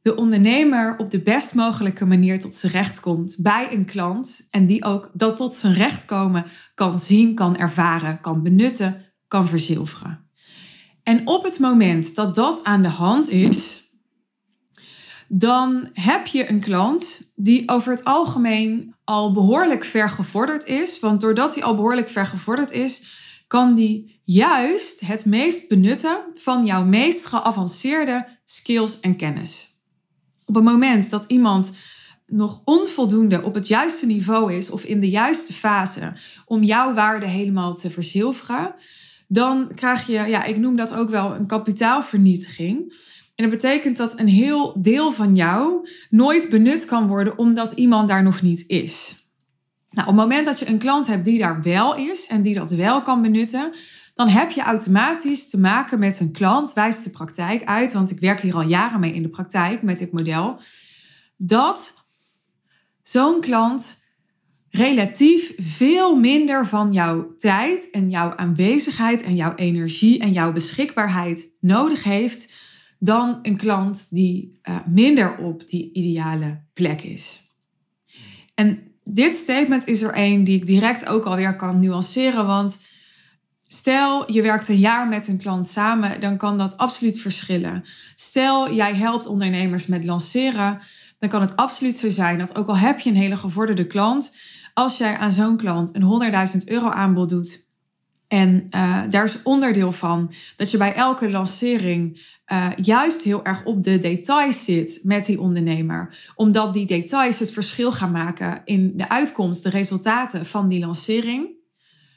de 0.03 0.17
ondernemer 0.17 0.97
op 0.99 1.11
de 1.11 1.23
best 1.23 1.55
mogelijke 1.55 2.05
manier 2.05 2.41
tot 2.41 2.55
zijn 2.55 2.73
recht 2.73 3.01
komt 3.01 3.37
bij 3.39 3.73
een 3.73 3.85
klant 3.85 4.47
en 4.51 4.67
die 4.67 4.85
ook 4.85 5.11
dat 5.13 5.37
tot 5.37 5.55
zijn 5.55 5.75
recht 5.75 6.05
komen 6.05 6.45
kan 6.75 6.99
zien, 6.99 7.35
kan 7.35 7.57
ervaren, 7.57 8.21
kan 8.21 8.43
benutten, 8.43 9.05
kan 9.29 9.47
verzilveren. 9.49 10.31
En 11.03 11.27
op 11.27 11.45
het 11.45 11.59
moment 11.59 12.15
dat 12.15 12.35
dat 12.35 12.65
aan 12.65 12.83
de 12.83 12.89
hand 12.89 13.29
is, 13.29 13.85
dan 15.29 15.89
heb 15.93 16.27
je 16.27 16.51
een 16.51 16.61
klant 16.61 17.33
die 17.37 17.69
over 17.69 17.91
het 17.93 18.05
algemeen 18.05 18.95
al 19.05 19.33
behoorlijk 19.33 19.85
ver 19.85 20.11
gevorderd 20.11 20.65
is. 20.65 21.01
Want 21.01 21.21
doordat 21.21 21.55
hij 21.55 21.65
al 21.65 21.75
behoorlijk 21.75 22.09
ver 22.09 22.27
gevorderd 22.27 22.71
is, 22.71 23.25
kan 23.47 23.75
die 23.75 24.21
juist 24.25 25.01
het 25.01 25.25
meest 25.25 25.69
benutten 25.69 26.19
van 26.35 26.65
jouw 26.65 26.85
meest 26.85 27.27
geavanceerde 27.27 28.27
skills 28.45 29.01
en 29.01 29.17
kennis. 29.17 29.81
Op 30.45 30.55
het 30.55 30.65
moment 30.65 31.11
dat 31.11 31.25
iemand 31.27 31.77
nog 32.27 32.63
onvoldoende 32.65 33.43
op 33.43 33.55
het 33.55 33.69
juiste 33.69 34.07
niveau 34.07 34.55
is 34.55 34.71
of 34.71 34.85
in 34.85 35.01
de 35.01 35.09
juiste 35.11 35.53
fase 35.53 36.13
om 36.45 36.63
jouw 36.63 36.95
waarde 36.95 37.27
helemaal 37.27 37.75
te 37.75 37.91
verzilveren, 37.91 38.75
dan 39.29 39.75
krijg 39.75 40.07
je, 40.07 40.13
ja, 40.13 40.45
ik 40.45 40.57
noem 40.57 40.77
dat 40.77 40.95
ook 40.95 41.11
wel 41.11 41.35
een 41.35 41.47
kapitaalvernietiging. 41.47 42.95
En 43.35 43.51
dat 43.51 43.51
betekent 43.51 43.97
dat 43.97 44.19
een 44.19 44.29
heel 44.29 44.77
deel 44.81 45.13
van 45.13 45.35
jou 45.35 45.89
nooit 46.11 46.51
benut 46.51 46.85
kan 46.85 47.07
worden 47.07 47.39
omdat 47.39 47.73
iemand 47.73 48.09
daar 48.09 48.23
nog 48.23 48.43
niet 48.43 48.65
is. 48.67 49.26
Nou, 49.97 50.09
op 50.09 50.15
het 50.15 50.23
moment 50.23 50.45
dat 50.45 50.59
je 50.59 50.69
een 50.69 50.79
klant 50.79 51.07
hebt 51.07 51.25
die 51.25 51.39
daar 51.39 51.63
wel 51.63 51.97
is 51.97 52.27
en 52.27 52.43
die 52.43 52.55
dat 52.55 52.71
wel 52.71 53.03
kan 53.03 53.23
benutten, 53.23 53.75
dan 54.15 54.29
heb 54.29 54.51
je 54.51 54.63
automatisch 54.63 55.49
te 55.49 55.61
maken 55.61 55.99
met 55.99 56.21
een 56.21 56.33
klant, 56.33 56.73
wijst 56.73 57.05
de 57.05 57.11
praktijk 57.11 57.65
uit, 57.65 57.93
want 57.93 58.11
ik 58.11 58.21
werk 58.21 58.41
hier 58.41 58.55
al 58.55 58.63
jaren 58.63 59.01
mee 59.01 59.13
in 59.13 59.23
de 59.23 59.29
praktijk 59.29 59.83
met 59.83 59.99
dit 59.99 60.13
model, 60.13 60.61
dat 61.37 62.05
zo'n 63.03 63.41
klant 63.41 64.05
relatief 64.71 65.53
veel 65.59 66.17
minder 66.17 66.67
van 66.67 66.93
jouw 66.93 67.35
tijd 67.39 67.91
en 67.91 68.11
jouw 68.11 68.35
aanwezigheid 68.35 69.23
en 69.23 69.37
jouw 69.37 69.55
energie 69.55 70.19
en 70.19 70.33
jouw 70.33 70.53
beschikbaarheid 70.53 71.57
nodig 71.61 72.05
heeft 72.05 72.53
dan 72.99 73.39
een 73.43 73.57
klant 73.57 74.11
die 74.11 74.59
uh, 74.63 74.87
minder 74.87 75.39
op 75.39 75.69
die 75.69 75.93
ideale 75.93 76.63
plek 76.73 77.03
is. 77.03 77.45
En 78.55 78.86
dit 79.09 79.35
statement 79.35 79.87
is 79.87 80.03
er 80.03 80.13
één 80.13 80.45
die 80.45 80.57
ik 80.57 80.67
direct 80.67 81.07
ook 81.07 81.25
alweer 81.25 81.57
kan 81.57 81.81
nuanceren, 81.81 82.47
want 82.47 82.79
Stel, 83.69 84.33
je 84.33 84.43
werkt 84.43 84.69
een 84.69 84.79
jaar 84.79 85.09
met 85.09 85.29
een 85.29 85.39
klant 85.39 85.67
samen, 85.67 86.21
dan 86.21 86.37
kan 86.37 86.59
dat 86.59 86.77
absoluut 86.77 87.21
verschillen. 87.21 87.85
Stel, 88.15 88.75
jij 88.75 88.95
helpt 88.95 89.27
ondernemers 89.27 89.87
met 89.87 90.05
lanceren, 90.05 90.81
dan 91.19 91.29
kan 91.29 91.41
het 91.41 91.57
absoluut 91.57 91.97
zo 91.97 92.11
zijn 92.11 92.39
dat 92.39 92.57
ook 92.57 92.69
al 92.69 92.77
heb 92.77 93.01
je 93.01 93.11
een 93.11 93.17
hele 93.17 93.37
gevorderde 93.37 93.87
klant, 93.87 94.37
als 94.75 94.99
jij 94.99 95.17
aan 95.17 95.33
zo'n 95.33 95.57
klant 95.57 95.95
een 95.95 96.53
100.000 96.59 96.65
euro 96.65 96.91
aanbod 96.91 97.29
doet 97.29 97.66
en 98.29 98.67
uh, 98.71 99.03
daar 99.11 99.25
is 99.25 99.43
onderdeel 99.43 99.93
van 99.93 100.33
dat 100.57 100.71
je 100.71 100.77
bij 100.77 100.95
elke 100.95 101.31
lancering 101.31 102.25
uh, 102.53 102.69
juist 102.77 103.23
heel 103.23 103.45
erg 103.45 103.65
op 103.65 103.83
de 103.83 103.99
details 103.99 104.65
zit 104.65 105.01
met 105.03 105.27
die 105.27 105.41
ondernemer. 105.41 106.31
Omdat 106.35 106.75
die 106.75 106.87
details 106.87 107.39
het 107.39 107.53
verschil 107.53 107.93
gaan 107.93 108.13
maken 108.13 108.63
in 108.65 108.93
de 108.97 109.09
uitkomst, 109.09 109.63
de 109.63 109.71
resultaten 109.71 110.47
van 110.47 110.69
die 110.69 110.81
lancering 110.81 111.57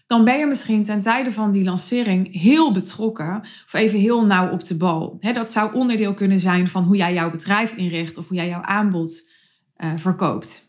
dan 0.09 0.23
ben 0.23 0.37
je 0.37 0.45
misschien 0.45 0.83
ten 0.83 1.01
tijde 1.01 1.31
van 1.31 1.51
die 1.51 1.63
lancering 1.63 2.41
heel 2.41 2.71
betrokken 2.71 3.41
of 3.41 3.73
even 3.73 3.99
heel 3.99 4.25
nauw 4.25 4.51
op 4.51 4.63
de 4.63 4.77
bal. 4.77 5.17
dat 5.33 5.51
zou 5.51 5.73
onderdeel 5.73 6.13
kunnen 6.13 6.39
zijn 6.39 6.67
van 6.67 6.83
hoe 6.83 6.95
jij 6.95 7.13
jouw 7.13 7.31
bedrijf 7.31 7.73
inricht 7.73 8.17
of 8.17 8.27
hoe 8.27 8.37
jij 8.37 8.47
jouw 8.47 8.61
aanbod 8.61 9.31
uh, 9.77 9.91
verkoopt. 9.95 10.68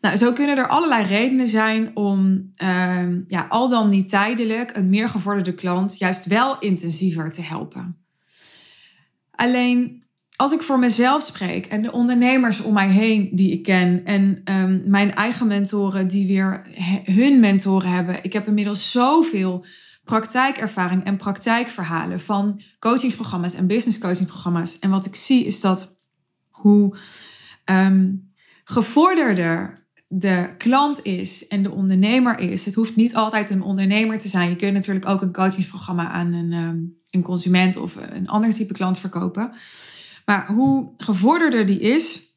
Nou, 0.00 0.16
zo 0.16 0.32
kunnen 0.32 0.56
er 0.56 0.68
allerlei 0.68 1.04
redenen 1.04 1.46
zijn 1.46 1.96
om 1.96 2.52
uh, 2.56 3.06
ja, 3.26 3.46
al 3.48 3.68
dan 3.68 3.88
niet 3.88 4.08
tijdelijk 4.08 4.76
een 4.76 4.88
meer 4.88 5.08
gevorderde 5.08 5.54
klant 5.54 5.98
juist 5.98 6.26
wel 6.26 6.58
intensiever 6.58 7.30
te 7.30 7.42
helpen. 7.42 7.96
Alleen 9.30 10.06
als 10.36 10.52
ik 10.52 10.62
voor 10.62 10.78
mezelf 10.78 11.22
spreek 11.22 11.66
en 11.66 11.82
de 11.82 11.92
ondernemers 11.92 12.60
om 12.60 12.74
mij 12.74 12.88
heen 12.88 13.28
die 13.32 13.52
ik 13.52 13.62
ken 13.62 14.04
en 14.04 14.42
um, 14.44 14.82
mijn 14.86 15.14
eigen 15.14 15.46
mentoren 15.46 16.08
die 16.08 16.26
weer 16.26 16.66
hun 17.04 17.40
mentoren 17.40 17.90
hebben. 17.90 18.24
Ik 18.24 18.32
heb 18.32 18.46
inmiddels 18.46 18.90
zoveel 18.90 19.64
praktijkervaring 20.04 21.04
en 21.04 21.16
praktijkverhalen 21.16 22.20
van 22.20 22.60
coachingsprogramma's 22.78 23.54
en 23.54 23.66
business 23.66 23.98
coachingprogramma's. 23.98 24.78
En 24.78 24.90
wat 24.90 25.06
ik 25.06 25.16
zie 25.16 25.44
is 25.44 25.60
dat 25.60 25.98
hoe 26.50 26.96
um, 27.64 28.32
gevorderder 28.64 29.87
de 30.08 30.54
klant 30.58 31.04
is 31.04 31.46
en 31.46 31.62
de 31.62 31.70
ondernemer 31.70 32.38
is. 32.38 32.64
Het 32.64 32.74
hoeft 32.74 32.96
niet 32.96 33.14
altijd 33.14 33.50
een 33.50 33.62
ondernemer 33.62 34.18
te 34.18 34.28
zijn. 34.28 34.48
Je 34.48 34.56
kunt 34.56 34.72
natuurlijk 34.72 35.08
ook 35.08 35.22
een 35.22 35.32
coachingsprogramma 35.32 36.08
aan 36.08 36.32
een, 36.32 36.52
um, 36.52 36.98
een 37.10 37.22
consument 37.22 37.76
of 37.76 37.96
een 38.10 38.28
ander 38.28 38.50
type 38.50 38.72
klant 38.72 38.98
verkopen. 38.98 39.52
Maar 40.24 40.46
hoe 40.46 40.92
gevorderder 40.96 41.66
die 41.66 41.80
is, 41.80 42.34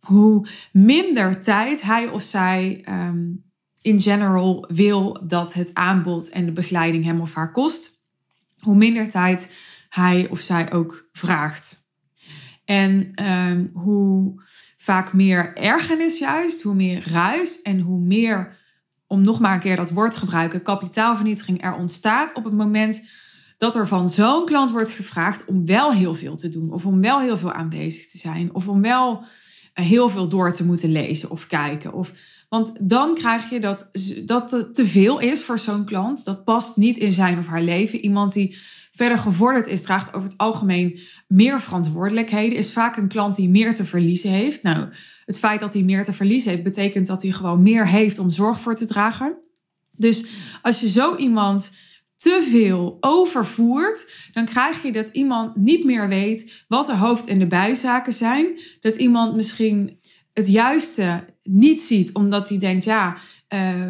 hoe 0.00 0.46
minder 0.72 1.42
tijd 1.42 1.82
hij 1.82 2.08
of 2.08 2.22
zij 2.22 2.84
um, 2.88 3.44
in 3.82 4.00
general 4.00 4.64
wil 4.68 5.26
dat 5.26 5.52
het 5.52 5.74
aanbod 5.74 6.28
en 6.28 6.46
de 6.46 6.52
begeleiding 6.52 7.04
hem 7.04 7.20
of 7.20 7.34
haar 7.34 7.52
kost, 7.52 7.90
hoe 8.58 8.76
minder 8.76 9.08
tijd 9.08 9.54
hij 9.88 10.28
of 10.30 10.40
zij 10.40 10.72
ook 10.72 11.08
vraagt. 11.12 11.86
En 12.64 13.12
um, 13.28 13.70
hoe 13.72 14.42
vaak 14.88 15.12
meer 15.12 15.56
ergernis 15.56 16.18
juist, 16.18 16.62
hoe 16.62 16.74
meer 16.74 17.10
ruis 17.10 17.62
en 17.62 17.80
hoe 17.80 18.00
meer, 18.00 18.56
om 19.06 19.22
nog 19.22 19.40
maar 19.40 19.54
een 19.54 19.60
keer 19.60 19.76
dat 19.76 19.90
woord 19.90 20.12
te 20.12 20.18
gebruiken, 20.18 20.62
kapitaalvernietiging 20.62 21.64
er 21.64 21.74
ontstaat 21.74 22.32
op 22.34 22.44
het 22.44 22.52
moment 22.52 23.08
dat 23.56 23.74
er 23.74 23.88
van 23.88 24.08
zo'n 24.08 24.46
klant 24.46 24.70
wordt 24.70 24.90
gevraagd 24.90 25.44
om 25.46 25.66
wel 25.66 25.92
heel 25.92 26.14
veel 26.14 26.36
te 26.36 26.48
doen, 26.48 26.72
of 26.72 26.86
om 26.86 27.00
wel 27.00 27.20
heel 27.20 27.38
veel 27.38 27.52
aanwezig 27.52 28.10
te 28.10 28.18
zijn, 28.18 28.54
of 28.54 28.68
om 28.68 28.82
wel 28.82 29.24
eh, 29.74 29.84
heel 29.86 30.08
veel 30.08 30.28
door 30.28 30.52
te 30.52 30.64
moeten 30.64 30.92
lezen 30.92 31.30
of 31.30 31.46
kijken. 31.46 31.92
Of, 31.92 32.12
want 32.48 32.72
dan 32.80 33.14
krijg 33.14 33.50
je 33.50 33.60
dat 33.60 33.90
dat 34.24 34.68
te 34.72 34.86
veel 34.86 35.18
is 35.18 35.44
voor 35.44 35.58
zo'n 35.58 35.84
klant. 35.84 36.24
Dat 36.24 36.44
past 36.44 36.76
niet 36.76 36.96
in 36.96 37.12
zijn 37.12 37.38
of 37.38 37.46
haar 37.46 37.62
leven. 37.62 38.00
Iemand 38.00 38.32
die 38.32 38.56
verder 38.98 39.18
gevorderd 39.18 39.66
is, 39.66 39.82
draagt 39.82 40.14
over 40.14 40.28
het 40.28 40.38
algemeen 40.38 40.98
meer 41.28 41.60
verantwoordelijkheden. 41.60 42.58
Is 42.58 42.72
vaak 42.72 42.96
een 42.96 43.08
klant 43.08 43.36
die 43.36 43.48
meer 43.48 43.74
te 43.74 43.84
verliezen 43.84 44.30
heeft. 44.30 44.62
Nou, 44.62 44.88
het 45.24 45.38
feit 45.38 45.60
dat 45.60 45.72
hij 45.72 45.82
meer 45.82 46.04
te 46.04 46.12
verliezen 46.12 46.50
heeft, 46.50 46.62
betekent 46.62 47.06
dat 47.06 47.22
hij 47.22 47.30
gewoon 47.30 47.62
meer 47.62 47.88
heeft 47.88 48.18
om 48.18 48.30
zorg 48.30 48.60
voor 48.60 48.74
te 48.74 48.86
dragen. 48.86 49.38
Dus 49.96 50.26
als 50.62 50.80
je 50.80 50.88
zo 50.88 51.16
iemand 51.16 51.70
te 52.16 52.46
veel 52.50 52.96
overvoert, 53.00 54.12
dan 54.32 54.44
krijg 54.44 54.82
je 54.82 54.92
dat 54.92 55.08
iemand 55.08 55.56
niet 55.56 55.84
meer 55.84 56.08
weet 56.08 56.64
wat 56.68 56.86
de 56.86 56.96
hoofd- 56.96 57.26
en 57.26 57.38
de 57.38 57.46
bijzaken 57.46 58.12
zijn. 58.12 58.60
Dat 58.80 58.94
iemand 58.94 59.34
misschien 59.34 59.98
het 60.32 60.48
juiste 60.48 61.24
niet 61.42 61.80
ziet, 61.80 62.12
omdat 62.14 62.48
hij 62.48 62.58
denkt, 62.58 62.84
ja, 62.84 63.18
uh, 63.54 63.82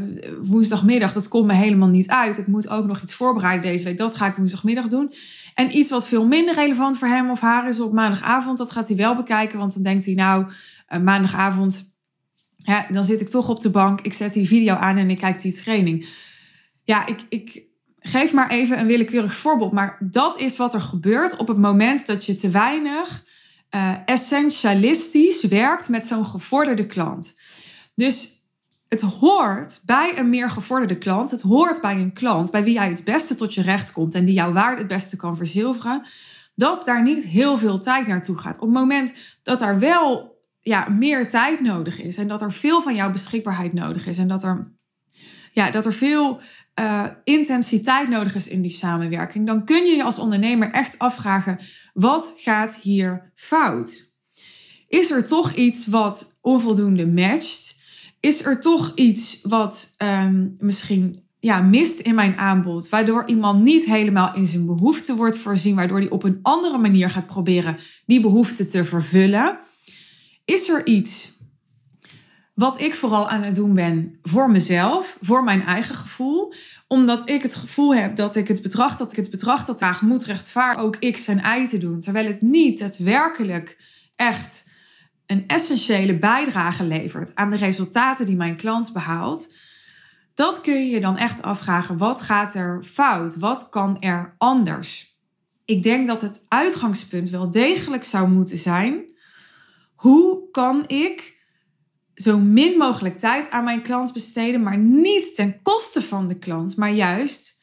woensdagmiddag, 0.43 1.12
dat 1.12 1.29
komt 1.29 1.47
me 1.47 1.53
helemaal 1.53 1.88
niet 1.88 2.09
uit. 2.09 2.38
Ik 2.38 2.47
moet 2.47 2.69
ook 2.69 2.87
nog 2.87 3.03
iets 3.03 3.15
voorbereiden 3.15 3.71
deze 3.71 3.85
week. 3.85 3.97
Dat 3.97 4.17
ga 4.17 4.27
ik 4.27 4.37
woensdagmiddag 4.37 4.88
doen. 4.88 5.12
En 5.55 5.77
iets 5.77 5.91
wat 5.91 6.09
veel 6.09 6.27
minder 6.27 6.55
relevant 6.55 6.99
voor 6.99 7.09
hem 7.09 7.31
of 7.31 7.41
haar 7.41 7.69
is 7.69 7.81
op 7.81 7.93
maandagavond, 7.93 8.59
dat 8.59 8.71
gaat 8.71 8.88
hij 8.88 8.97
wel 8.97 9.17
bekijken. 9.17 9.59
Want 9.59 9.75
dan 9.75 9.83
denkt 9.83 10.05
hij, 10.05 10.15
nou, 10.15 10.47
uh, 10.88 11.00
maandagavond, 11.00 11.95
ja, 12.57 12.87
dan 12.91 13.05
zit 13.05 13.21
ik 13.21 13.29
toch 13.29 13.49
op 13.49 13.61
de 13.61 13.71
bank. 13.71 14.00
Ik 14.00 14.15
zet 14.15 14.33
die 14.33 14.47
video 14.47 14.75
aan 14.75 14.97
en 14.97 15.11
ik 15.11 15.19
kijk 15.19 15.41
die 15.41 15.55
training. 15.55 16.09
Ja, 16.85 17.07
ik, 17.07 17.21
ik, 17.29 17.67
geef 18.00 18.33
maar 18.33 18.50
even 18.50 18.79
een 18.79 18.87
willekeurig 18.87 19.35
voorbeeld. 19.35 19.73
Maar 19.73 19.99
dat 20.00 20.38
is 20.38 20.57
wat 20.57 20.75
er 20.75 20.81
gebeurt 20.81 21.37
op 21.37 21.49
het 21.49 21.59
moment 21.59 22.07
dat 22.07 22.27
je 22.27 22.35
te 22.35 22.50
weinig 22.50 23.25
uh, 23.75 23.95
essentialistisch 24.05 25.45
werkt 25.45 25.88
met 25.88 26.07
zo'n 26.07 26.25
gevorderde 26.25 26.87
klant. 26.87 27.38
Dus 27.95 28.38
het 28.88 29.00
hoort 29.00 29.80
bij 29.87 30.18
een 30.18 30.30
meer 30.30 30.50
gevorderde 30.50 30.99
klant. 30.99 31.30
Het 31.30 31.42
hoort 31.42 31.80
bij 31.80 31.95
een 31.95 32.12
klant 32.12 32.50
bij 32.50 32.64
wie 32.64 32.75
jij 32.75 32.88
het 32.88 33.04
beste 33.04 33.35
tot 33.35 33.54
je 33.54 33.62
recht 33.62 33.92
komt 33.92 34.14
en 34.14 34.25
die 34.25 34.35
jouw 34.35 34.52
waarde 34.52 34.78
het 34.78 34.88
beste 34.88 35.16
kan 35.16 35.37
verzilveren. 35.37 36.07
dat 36.54 36.87
daar 36.87 37.02
niet 37.02 37.25
heel 37.25 37.59
veel 37.59 37.78
tijd 37.78 38.07
naartoe 38.07 38.38
gaat. 38.38 38.57
Op 38.57 38.61
het 38.61 38.71
moment 38.71 39.14
dat 39.42 39.62
er 39.62 39.78
wel 39.78 40.37
ja, 40.61 40.88
meer 40.88 41.28
tijd 41.28 41.61
nodig 41.61 42.00
is 42.00 42.16
en 42.16 42.28
dat 42.28 42.42
er 42.42 42.52
veel 42.52 42.83
van 42.83 42.95
jouw 42.95 43.11
beschikbaarheid 43.11 43.73
nodig 43.73 44.07
is 44.07 44.18
en 44.18 44.28
dat 44.28 44.42
er, 44.42 44.75
ja, 45.52 45.71
dat 45.71 45.87
er 45.87 45.92
veel 45.92 46.40
uh, 46.80 47.04
intensiteit 47.25 48.09
nodig 48.09 48.35
is 48.35 48.49
in 48.49 48.62
die 48.62 48.71
samenwerking, 48.71 49.47
dan 49.47 49.64
kun 49.64 49.85
je 49.85 49.97
je 49.97 50.02
als 50.02 50.18
ondernemer 50.18 50.71
echt 50.71 50.99
afvragen: 50.99 51.59
wat 51.92 52.35
gaat 52.37 52.75
hier 52.75 53.33
fout? 53.35 54.16
Is 54.88 55.11
er 55.11 55.26
toch 55.26 55.54
iets 55.54 55.87
wat 55.87 56.38
onvoldoende 56.40 57.07
matcht? 57.07 57.78
Is 58.21 58.45
er 58.45 58.61
toch 58.61 58.93
iets 58.95 59.41
wat 59.43 59.95
um, 59.99 60.57
misschien 60.61 61.23
ja, 61.39 61.61
mist 61.61 62.01
in 62.01 62.15
mijn 62.15 62.37
aanbod, 62.37 62.89
waardoor 62.89 63.27
iemand 63.27 63.63
niet 63.63 63.85
helemaal 63.85 64.35
in 64.35 64.47
zijn 64.47 64.67
behoefte 64.67 65.15
wordt 65.15 65.39
voorzien, 65.39 65.75
waardoor 65.75 65.99
hij 65.99 66.11
op 66.11 66.23
een 66.23 66.39
andere 66.43 66.79
manier 66.79 67.11
gaat 67.11 67.27
proberen 67.27 67.79
die 68.07 68.21
behoefte 68.21 68.67
te 68.67 68.85
vervullen? 68.85 69.59
Is 70.45 70.69
er 70.69 70.87
iets 70.87 71.37
wat 72.55 72.81
ik 72.81 72.95
vooral 72.95 73.29
aan 73.29 73.43
het 73.43 73.55
doen 73.55 73.75
ben 73.75 74.19
voor 74.23 74.51
mezelf, 74.51 75.19
voor 75.21 75.45
mijn 75.45 75.63
eigen 75.63 75.95
gevoel, 75.95 76.53
omdat 76.89 77.29
ik 77.29 77.43
het 77.43 77.55
gevoel 77.55 77.95
heb 77.95 78.17
dat 78.17 78.37
ik 78.37 78.49
het 78.49 78.63
bedrag 78.63 78.97
dat 78.97 79.11
ik 79.11 79.17
het 79.17 79.31
bedrag 79.31 79.65
dat 79.65 79.77
graag 79.77 80.03
moet 80.03 80.25
rechtvaardigen 80.25 80.87
ook 80.87 81.13
x 81.13 81.29
en 81.29 81.61
y 81.61 81.67
te 81.67 81.79
doen, 81.79 82.01
terwijl 82.01 82.27
het 82.27 82.41
niet 82.41 82.79
daadwerkelijk 82.79 83.79
echt 84.17 84.68
een 85.29 85.47
essentiële 85.47 86.19
bijdrage 86.19 86.85
levert 86.85 87.35
aan 87.35 87.51
de 87.51 87.57
resultaten 87.57 88.27
die 88.27 88.37
mijn 88.37 88.57
klant 88.57 88.93
behaalt, 88.93 89.55
dat 90.35 90.61
kun 90.61 90.75
je 90.75 90.91
je 90.91 91.01
dan 91.01 91.17
echt 91.17 91.43
afvragen: 91.43 91.97
wat 91.99 92.21
gaat 92.21 92.55
er 92.55 92.83
fout? 92.83 93.37
Wat 93.37 93.69
kan 93.69 94.01
er 94.01 94.35
anders? 94.39 95.17
Ik 95.65 95.83
denk 95.83 96.07
dat 96.07 96.21
het 96.21 96.45
uitgangspunt 96.49 97.31
wel 97.31 97.51
degelijk 97.51 98.05
zou 98.05 98.29
moeten 98.29 98.59
zijn: 98.59 99.05
hoe 99.95 100.51
kan 100.51 100.85
ik 100.87 101.37
zo 102.15 102.39
min 102.39 102.79
mogelijk 102.79 103.19
tijd 103.19 103.51
aan 103.51 103.65
mijn 103.65 103.83
klant 103.83 104.13
besteden, 104.13 104.63
maar 104.63 104.79
niet 104.79 105.35
ten 105.35 105.63
koste 105.63 106.03
van 106.03 106.29
de 106.29 106.39
klant, 106.39 106.77
maar 106.77 106.93
juist 106.93 107.63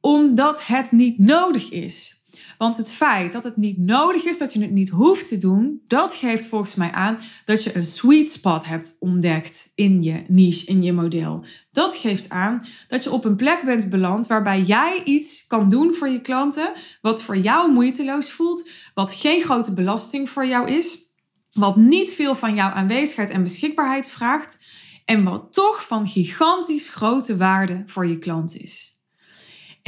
omdat 0.00 0.66
het 0.66 0.92
niet 0.92 1.18
nodig 1.18 1.70
is. 1.70 2.17
Want 2.58 2.76
het 2.76 2.92
feit 2.92 3.32
dat 3.32 3.44
het 3.44 3.56
niet 3.56 3.78
nodig 3.78 4.24
is, 4.24 4.38
dat 4.38 4.52
je 4.52 4.60
het 4.60 4.70
niet 4.70 4.88
hoeft 4.88 5.28
te 5.28 5.38
doen, 5.38 5.82
dat 5.86 6.14
geeft 6.14 6.46
volgens 6.46 6.74
mij 6.74 6.92
aan 6.92 7.18
dat 7.44 7.62
je 7.62 7.76
een 7.76 7.86
sweet 7.86 8.30
spot 8.30 8.66
hebt 8.66 8.96
ontdekt 8.98 9.72
in 9.74 10.02
je 10.02 10.24
niche, 10.26 10.66
in 10.66 10.82
je 10.82 10.92
model. 10.92 11.44
Dat 11.70 11.96
geeft 11.96 12.28
aan 12.28 12.66
dat 12.88 13.04
je 13.04 13.12
op 13.12 13.24
een 13.24 13.36
plek 13.36 13.62
bent 13.64 13.90
beland 13.90 14.26
waarbij 14.26 14.62
jij 14.62 15.00
iets 15.04 15.46
kan 15.46 15.68
doen 15.68 15.94
voor 15.94 16.08
je 16.08 16.20
klanten, 16.20 16.72
wat 17.00 17.22
voor 17.22 17.36
jou 17.36 17.72
moeiteloos 17.72 18.30
voelt, 18.30 18.70
wat 18.94 19.12
geen 19.12 19.42
grote 19.42 19.74
belasting 19.74 20.30
voor 20.30 20.46
jou 20.46 20.70
is 20.70 21.06
wat 21.52 21.76
niet 21.76 22.14
veel 22.14 22.34
van 22.34 22.54
jouw 22.54 22.70
aanwezigheid 22.70 23.30
en 23.30 23.42
beschikbaarheid 23.42 24.10
vraagt 24.10 24.64
en 25.04 25.24
wat 25.24 25.52
toch 25.52 25.86
van 25.86 26.06
gigantisch 26.06 26.88
grote 26.88 27.36
waarde 27.36 27.82
voor 27.86 28.06
je 28.06 28.18
klant 28.18 28.56
is. 28.56 28.97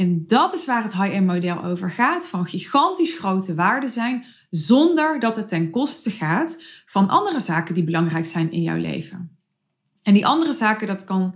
En 0.01 0.23
dat 0.27 0.53
is 0.53 0.65
waar 0.65 0.83
het 0.83 0.93
high-end 0.93 1.25
model 1.25 1.63
over 1.63 1.91
gaat, 1.91 2.27
van 2.27 2.45
gigantisch 2.45 3.17
grote 3.17 3.55
waarde 3.55 3.87
zijn 3.87 4.25
zonder 4.49 5.19
dat 5.19 5.35
het 5.35 5.47
ten 5.47 5.69
koste 5.69 6.09
gaat 6.09 6.63
van 6.85 7.09
andere 7.09 7.39
zaken 7.39 7.73
die 7.73 7.83
belangrijk 7.83 8.25
zijn 8.25 8.51
in 8.51 8.61
jouw 8.61 8.77
leven. 8.77 9.37
En 10.03 10.13
die 10.13 10.25
andere 10.25 10.53
zaken, 10.53 10.87
dat 10.87 11.03
kan 11.03 11.35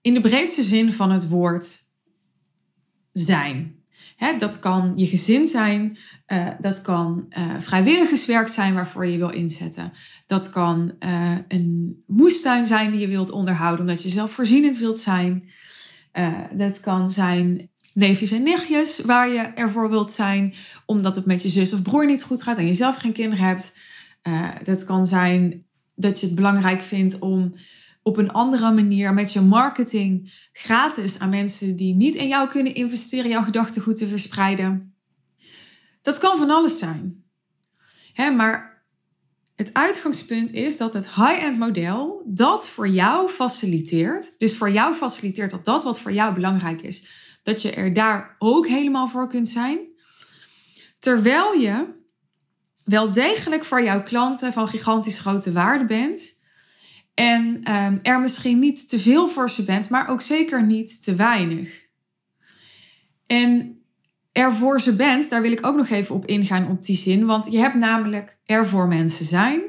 in 0.00 0.14
de 0.14 0.20
breedste 0.20 0.62
zin 0.62 0.92
van 0.92 1.10
het 1.10 1.28
woord 1.28 1.78
zijn 3.12 3.78
dat 4.38 4.58
kan 4.58 4.92
je 4.96 5.06
gezin 5.06 5.48
zijn, 5.48 5.98
uh, 6.26 6.48
dat 6.58 6.82
kan 6.82 7.26
uh, 7.28 7.60
vrijwilligerswerk 7.60 8.48
zijn 8.48 8.74
waarvoor 8.74 9.06
je 9.06 9.18
wil 9.18 9.30
inzetten. 9.30 9.92
Dat 10.26 10.50
kan 10.50 10.92
uh, 11.00 11.36
een 11.48 12.02
moestuin 12.06 12.66
zijn 12.66 12.90
die 12.90 13.00
je 13.00 13.08
wilt 13.08 13.30
onderhouden 13.30 13.80
omdat 13.80 14.02
je 14.02 14.08
zelfvoorzienend 14.08 14.78
wilt 14.78 14.98
zijn. 14.98 15.50
dat 16.52 16.80
kan 16.80 17.10
zijn 17.10 17.69
neefjes 17.94 18.30
en 18.30 18.42
nichtjes 18.42 19.00
waar 19.00 19.28
je 19.28 19.40
ervoor 19.40 19.90
wilt 19.90 20.10
zijn 20.10 20.54
omdat 20.86 21.16
het 21.16 21.26
met 21.26 21.42
je 21.42 21.48
zus 21.48 21.72
of 21.72 21.82
broer 21.82 22.06
niet 22.06 22.22
goed 22.22 22.42
gaat 22.42 22.58
en 22.58 22.66
je 22.66 22.74
zelf 22.74 22.96
geen 22.96 23.12
kinderen 23.12 23.44
hebt. 23.44 23.72
dat 24.64 24.84
kan 24.84 25.06
zijn 25.06 25.64
dat 25.94 26.20
je 26.20 26.26
het 26.26 26.34
belangrijk 26.34 26.82
vindt 26.82 27.18
om 27.18 27.54
op 28.02 28.16
een 28.16 28.30
andere 28.30 28.72
manier 28.72 29.14
met 29.14 29.32
je 29.32 29.40
marketing 29.40 30.32
gratis 30.52 31.18
aan 31.18 31.30
mensen 31.30 31.76
die 31.76 31.94
niet 31.94 32.14
in 32.14 32.28
jou 32.28 32.48
kunnen 32.48 32.74
investeren, 32.74 33.30
jouw 33.30 33.42
gedachtegoed 33.42 33.96
te 33.96 34.08
verspreiden. 34.08 34.94
Dat 36.02 36.18
kan 36.18 36.38
van 36.38 36.50
alles 36.50 36.78
zijn. 36.78 37.24
Hè, 38.12 38.30
maar 38.30 38.84
het 39.56 39.74
uitgangspunt 39.74 40.52
is 40.52 40.76
dat 40.76 40.92
het 40.92 41.14
high-end 41.14 41.58
model 41.58 42.22
dat 42.26 42.68
voor 42.68 42.88
jou 42.88 43.28
faciliteert, 43.28 44.38
dus 44.38 44.56
voor 44.56 44.70
jou 44.70 44.94
faciliteert 44.94 45.50
dat 45.50 45.64
dat 45.64 45.84
wat 45.84 46.00
voor 46.00 46.12
jou 46.12 46.34
belangrijk 46.34 46.82
is, 46.82 47.06
dat 47.42 47.62
je 47.62 47.70
er 47.70 47.92
daar 47.92 48.36
ook 48.38 48.66
helemaal 48.66 49.08
voor 49.08 49.28
kunt 49.28 49.48
zijn. 49.48 49.78
Terwijl 50.98 51.52
je 51.52 51.86
wel 52.84 53.12
degelijk 53.12 53.64
voor 53.64 53.82
jouw 53.82 54.02
klanten 54.02 54.52
van 54.52 54.68
gigantisch 54.68 55.18
grote 55.18 55.52
waarde 55.52 55.86
bent 55.86 56.40
en 57.14 57.72
um, 57.74 57.98
er 58.02 58.20
misschien 58.20 58.58
niet 58.58 58.88
te 58.88 58.98
veel 58.98 59.28
voor 59.28 59.50
ze 59.50 59.64
bent, 59.64 59.90
maar 59.90 60.08
ook 60.08 60.20
zeker 60.20 60.66
niet 60.66 61.02
te 61.04 61.14
weinig. 61.14 61.88
En 63.26 63.80
er 64.32 64.52
voor 64.52 64.80
ze 64.80 64.96
bent, 64.96 65.30
daar 65.30 65.42
wil 65.42 65.52
ik 65.52 65.66
ook 65.66 65.76
nog 65.76 65.88
even 65.88 66.14
op 66.14 66.26
ingaan 66.26 66.68
op 66.68 66.82
die 66.82 66.96
zin. 66.96 67.26
Want 67.26 67.52
je 67.52 67.58
hebt 67.58 67.74
namelijk 67.74 68.38
er 68.44 68.66
voor 68.66 68.88
mensen 68.88 69.24
zijn 69.24 69.60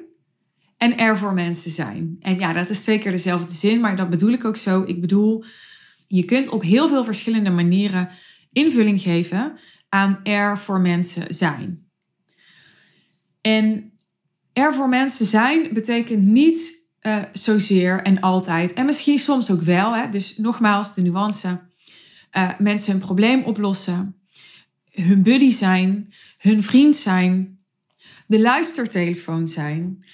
en 0.78 0.98
er 0.98 1.18
voor 1.18 1.34
mensen 1.34 1.72
zijn. 1.72 2.18
En 2.20 2.40
ja, 2.40 2.54
dat 2.54 2.70
is 2.70 2.82
twee 2.82 3.00
keer 3.00 3.12
dezelfde 3.12 3.54
zin, 3.54 3.80
maar 3.80 3.96
dat 3.96 4.10
bedoel 4.10 4.32
ik 4.32 4.46
ook 4.46 4.58
zo. 4.58 4.84
Ik 4.86 5.02
bedoel, 5.02 5.44
je 6.12 6.26
kunt 6.26 6.50
op 6.50 6.62
heel 6.62 6.88
veel 6.88 7.04
verschillende 7.04 7.50
manieren 7.50 8.10
invulling 8.52 9.02
geven 9.02 9.60
aan 9.90 10.20
er 10.24 10.58
voor 10.58 10.80
mensen 10.80 11.34
zijn. 11.34 11.90
En 13.42 13.92
er 14.54 14.74
voor 14.74 14.90
mensen 14.90 15.26
zijn 15.26 15.74
betekent 15.74 16.24
niet 16.24 16.90
uh, 17.02 17.24
zozeer 17.34 18.02
en 18.02 18.20
altijd. 18.20 18.74
En 18.74 18.86
misschien 18.86 19.20
soms 19.20 19.52
ook 19.52 19.62
wel. 19.62 19.96
Hè? 19.96 20.10
Dus 20.10 20.38
nogmaals, 20.38 20.94
de 20.94 21.02
nuance. 21.02 21.62
Uh, 22.38 22.50
mensen 22.60 22.92
hun 22.92 23.02
probleem 23.02 23.44
oplossen. 23.44 24.22
Hun 24.92 25.24
buddy 25.24 25.52
zijn. 25.52 26.14
Hun 26.38 26.64
vriend 26.64 26.96
zijn. 26.96 27.60
De 28.28 28.40
luistertelefoon 28.40 29.48
zijn. 29.48 30.06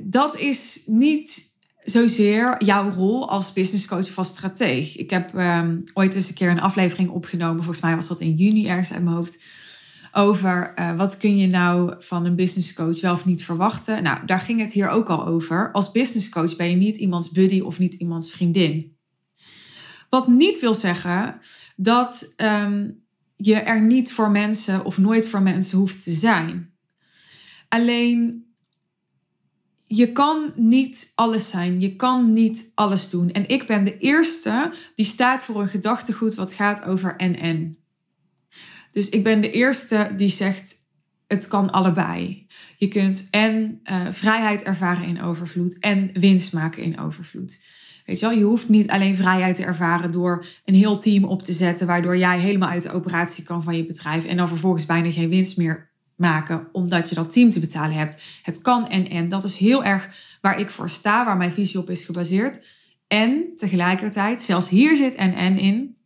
Dat 0.00 0.38
is 0.38 0.82
niet 0.86 1.49
zozeer 1.90 2.64
jouw 2.64 2.90
rol 2.90 3.28
als 3.28 3.52
business 3.52 3.86
coach 3.86 4.08
of 4.08 4.18
als 4.18 4.28
strateeg. 4.28 4.96
Ik 4.96 5.10
heb 5.10 5.34
um, 5.34 5.84
ooit 5.94 6.14
eens 6.14 6.28
een 6.28 6.34
keer 6.34 6.50
een 6.50 6.60
aflevering 6.60 7.10
opgenomen. 7.10 7.62
Volgens 7.62 7.84
mij 7.84 7.94
was 7.94 8.08
dat 8.08 8.20
in 8.20 8.34
juni 8.34 8.66
ergens 8.66 8.92
uit 8.92 9.02
mijn 9.02 9.16
hoofd 9.16 9.42
over 10.12 10.72
uh, 10.78 10.96
wat 10.96 11.16
kun 11.16 11.36
je 11.36 11.46
nou 11.46 11.94
van 11.98 12.24
een 12.24 12.36
business 12.36 12.74
coach 12.74 13.00
wel 13.00 13.12
of 13.12 13.24
niet 13.24 13.44
verwachten. 13.44 14.02
Nou, 14.02 14.26
daar 14.26 14.40
ging 14.40 14.60
het 14.60 14.72
hier 14.72 14.88
ook 14.88 15.08
al 15.08 15.26
over. 15.26 15.72
Als 15.72 15.90
business 15.90 16.28
coach 16.28 16.56
ben 16.56 16.70
je 16.70 16.76
niet 16.76 16.96
iemands 16.96 17.30
buddy 17.30 17.60
of 17.60 17.78
niet 17.78 17.94
iemands 17.94 18.30
vriendin. 18.30 18.96
Wat 20.08 20.28
niet 20.28 20.60
wil 20.60 20.74
zeggen 20.74 21.38
dat 21.76 22.34
um, 22.36 23.04
je 23.36 23.54
er 23.54 23.82
niet 23.82 24.12
voor 24.12 24.30
mensen 24.30 24.84
of 24.84 24.98
nooit 24.98 25.28
voor 25.28 25.42
mensen 25.42 25.78
hoeft 25.78 26.04
te 26.04 26.12
zijn. 26.12 26.72
Alleen 27.68 28.44
je 29.92 30.12
kan 30.12 30.52
niet 30.54 31.12
alles 31.14 31.50
zijn. 31.50 31.80
Je 31.80 31.96
kan 31.96 32.32
niet 32.32 32.72
alles 32.74 33.10
doen. 33.10 33.30
En 33.30 33.48
ik 33.48 33.66
ben 33.66 33.84
de 33.84 33.98
eerste 33.98 34.72
die 34.94 35.06
staat 35.06 35.44
voor 35.44 35.60
een 35.60 35.68
gedachtegoed 35.68 36.34
wat 36.34 36.52
gaat 36.52 36.84
over 36.84 37.16
en-en. 37.16 37.78
Dus 38.92 39.08
ik 39.08 39.22
ben 39.22 39.40
de 39.40 39.50
eerste 39.50 40.12
die 40.16 40.28
zegt: 40.28 40.76
het 41.26 41.48
kan 41.48 41.70
allebei. 41.70 42.46
Je 42.76 42.88
kunt 42.88 43.28
en 43.30 43.80
uh, 43.84 44.06
vrijheid 44.10 44.62
ervaren 44.62 45.04
in 45.04 45.22
overvloed 45.22 45.78
en 45.78 46.10
winst 46.12 46.52
maken 46.52 46.82
in 46.82 46.98
overvloed. 46.98 47.64
Weet 48.06 48.18
je 48.18 48.26
wel, 48.26 48.38
je 48.38 48.44
hoeft 48.44 48.68
niet 48.68 48.90
alleen 48.90 49.16
vrijheid 49.16 49.56
te 49.56 49.64
ervaren 49.64 50.10
door 50.10 50.46
een 50.64 50.74
heel 50.74 50.98
team 50.98 51.24
op 51.24 51.42
te 51.42 51.52
zetten, 51.52 51.86
waardoor 51.86 52.16
jij 52.16 52.38
helemaal 52.38 52.68
uit 52.68 52.82
de 52.82 52.92
operatie 52.92 53.44
kan 53.44 53.62
van 53.62 53.76
je 53.76 53.86
bedrijf 53.86 54.24
en 54.24 54.36
dan 54.36 54.48
vervolgens 54.48 54.86
bijna 54.86 55.10
geen 55.10 55.28
winst 55.28 55.56
meer 55.56 55.89
maken, 56.20 56.68
omdat 56.72 57.08
je 57.08 57.14
dat 57.14 57.32
team 57.32 57.50
te 57.50 57.60
betalen 57.60 57.96
hebt. 57.96 58.22
Het 58.42 58.62
kan 58.62 58.88
en 58.88 59.08
en. 59.08 59.28
Dat 59.28 59.44
is 59.44 59.54
heel 59.54 59.84
erg 59.84 60.08
waar 60.40 60.58
ik 60.58 60.70
voor 60.70 60.90
sta, 60.90 61.24
waar 61.24 61.36
mijn 61.36 61.52
visie 61.52 61.80
op 61.80 61.90
is 61.90 62.04
gebaseerd. 62.04 62.64
En 63.06 63.52
tegelijkertijd, 63.56 64.42
zelfs 64.42 64.68
hier 64.68 64.96
zit 64.96 65.14
en 65.14 65.34
en 65.34 65.58
in. 65.58 65.96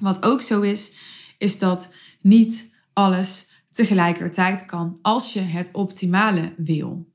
Wat 0.00 0.22
ook 0.22 0.42
zo 0.42 0.60
is, 0.60 0.92
is 1.38 1.58
dat 1.58 1.94
niet 2.20 2.76
alles 2.92 3.54
tegelijkertijd 3.70 4.66
kan 4.66 4.98
als 5.02 5.32
je 5.32 5.40
het 5.40 5.68
optimale 5.72 6.52
wil. 6.56 7.14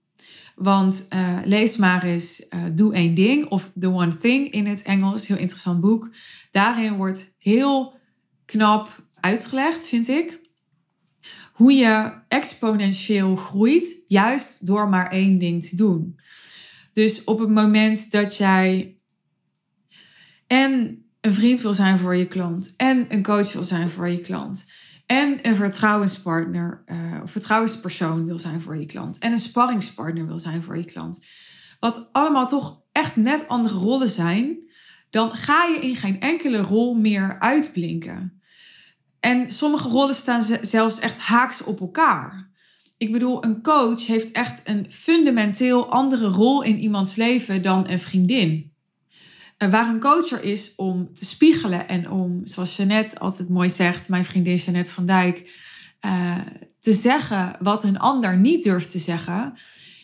Want 0.56 1.08
uh, 1.14 1.38
lees 1.44 1.78
maar 1.78 2.04
eens 2.04 2.46
uh, 2.50 2.60
Doe 2.72 2.94
één 2.94 3.16
ding 3.16 3.46
of 3.50 3.72
The 3.80 3.88
One 3.88 4.18
Thing 4.18 4.52
in 4.52 4.66
het 4.66 4.82
Engels. 4.82 5.28
Heel 5.28 5.38
interessant 5.38 5.82
boek. 5.82 6.16
Daarin 6.52 6.96
wordt 6.96 7.36
heel 7.38 8.00
knap 8.46 9.06
uitgelegd, 9.20 9.88
vind 9.88 10.08
ik, 10.08 10.40
hoe 11.54 11.74
je 11.74 12.12
exponentieel 12.28 13.36
groeit, 13.36 14.04
juist 14.08 14.66
door 14.66 14.90
maar 14.90 15.12
één 15.12 15.38
ding 15.38 15.66
te 15.66 15.76
doen. 15.76 16.20
Dus 16.94 17.24
op 17.24 17.40
het 17.40 17.50
moment 17.50 18.12
dat 18.12 18.38
jij 18.38 18.96
en 20.48 21.06
een 21.22 21.34
vriend 21.34 21.62
wil 21.62 21.74
zijn 21.74 21.98
voor 21.98 22.16
je 22.16 22.28
klant, 22.28 22.74
en 22.78 23.06
een 23.10 23.24
coach 23.24 23.54
wil 23.54 23.64
zijn 23.64 23.90
voor 23.90 24.10
je 24.10 24.22
klant, 24.22 24.72
en 25.06 25.40
een 25.42 25.56
vertrouwenspartner 25.56 26.84
uh, 26.86 27.20
of 27.24 27.32
vertrouwenspersoon 27.32 28.26
wil 28.26 28.40
zijn 28.40 28.62
voor 28.62 28.78
je 28.78 28.86
klant, 28.86 29.18
en 29.18 29.32
een 29.32 29.40
sparringspartner 29.40 30.28
wil 30.28 30.40
zijn 30.40 30.64
voor 30.64 30.78
je 30.78 30.86
klant, 30.86 31.26
wat 31.80 32.10
allemaal 32.12 32.48
toch 32.48 32.82
echt 32.92 33.16
net 33.16 33.48
andere 33.48 33.76
rollen 33.76 34.10
zijn, 34.10 34.58
dan 35.10 35.32
ga 35.32 35.66
je 35.66 35.80
in 35.80 35.96
geen 35.96 36.20
enkele 36.20 36.58
rol 36.58 36.94
meer 36.94 37.40
uitblinken. 37.40 38.41
En 39.22 39.52
sommige 39.52 39.90
rollen 39.90 40.16
staan 40.16 40.44
zelfs 40.62 41.00
echt 41.00 41.20
haaks 41.20 41.64
op 41.64 41.80
elkaar. 41.80 42.50
Ik 42.98 43.12
bedoel, 43.12 43.46
een 43.46 43.62
coach 43.62 44.06
heeft 44.06 44.32
echt 44.32 44.62
een 44.68 44.86
fundamenteel 44.90 45.92
andere 45.92 46.28
rol 46.28 46.62
in 46.62 46.80
iemands 46.80 47.16
leven 47.16 47.62
dan 47.62 47.90
een 47.90 48.00
vriendin. 48.00 48.74
Waar 49.58 49.90
een 49.90 50.00
coach 50.00 50.32
er 50.32 50.44
is 50.44 50.76
om 50.76 51.14
te 51.14 51.26
spiegelen 51.26 51.88
en 51.88 52.10
om, 52.10 52.42
zoals 52.44 52.76
Jeannette 52.76 53.20
altijd 53.20 53.50
mooi 53.50 53.70
zegt, 53.70 54.10
mijn 54.10 54.26
vriendin 54.26 54.56
Jeannette 54.56 54.92
van 54.92 55.06
Dijk, 55.06 55.60
uh, 56.06 56.38
te 56.80 56.94
zeggen 56.94 57.56
wat 57.60 57.84
een 57.84 58.00
ander 58.00 58.38
niet 58.38 58.64
durft 58.64 58.92
te 58.92 59.00
zeggen, 59.00 59.54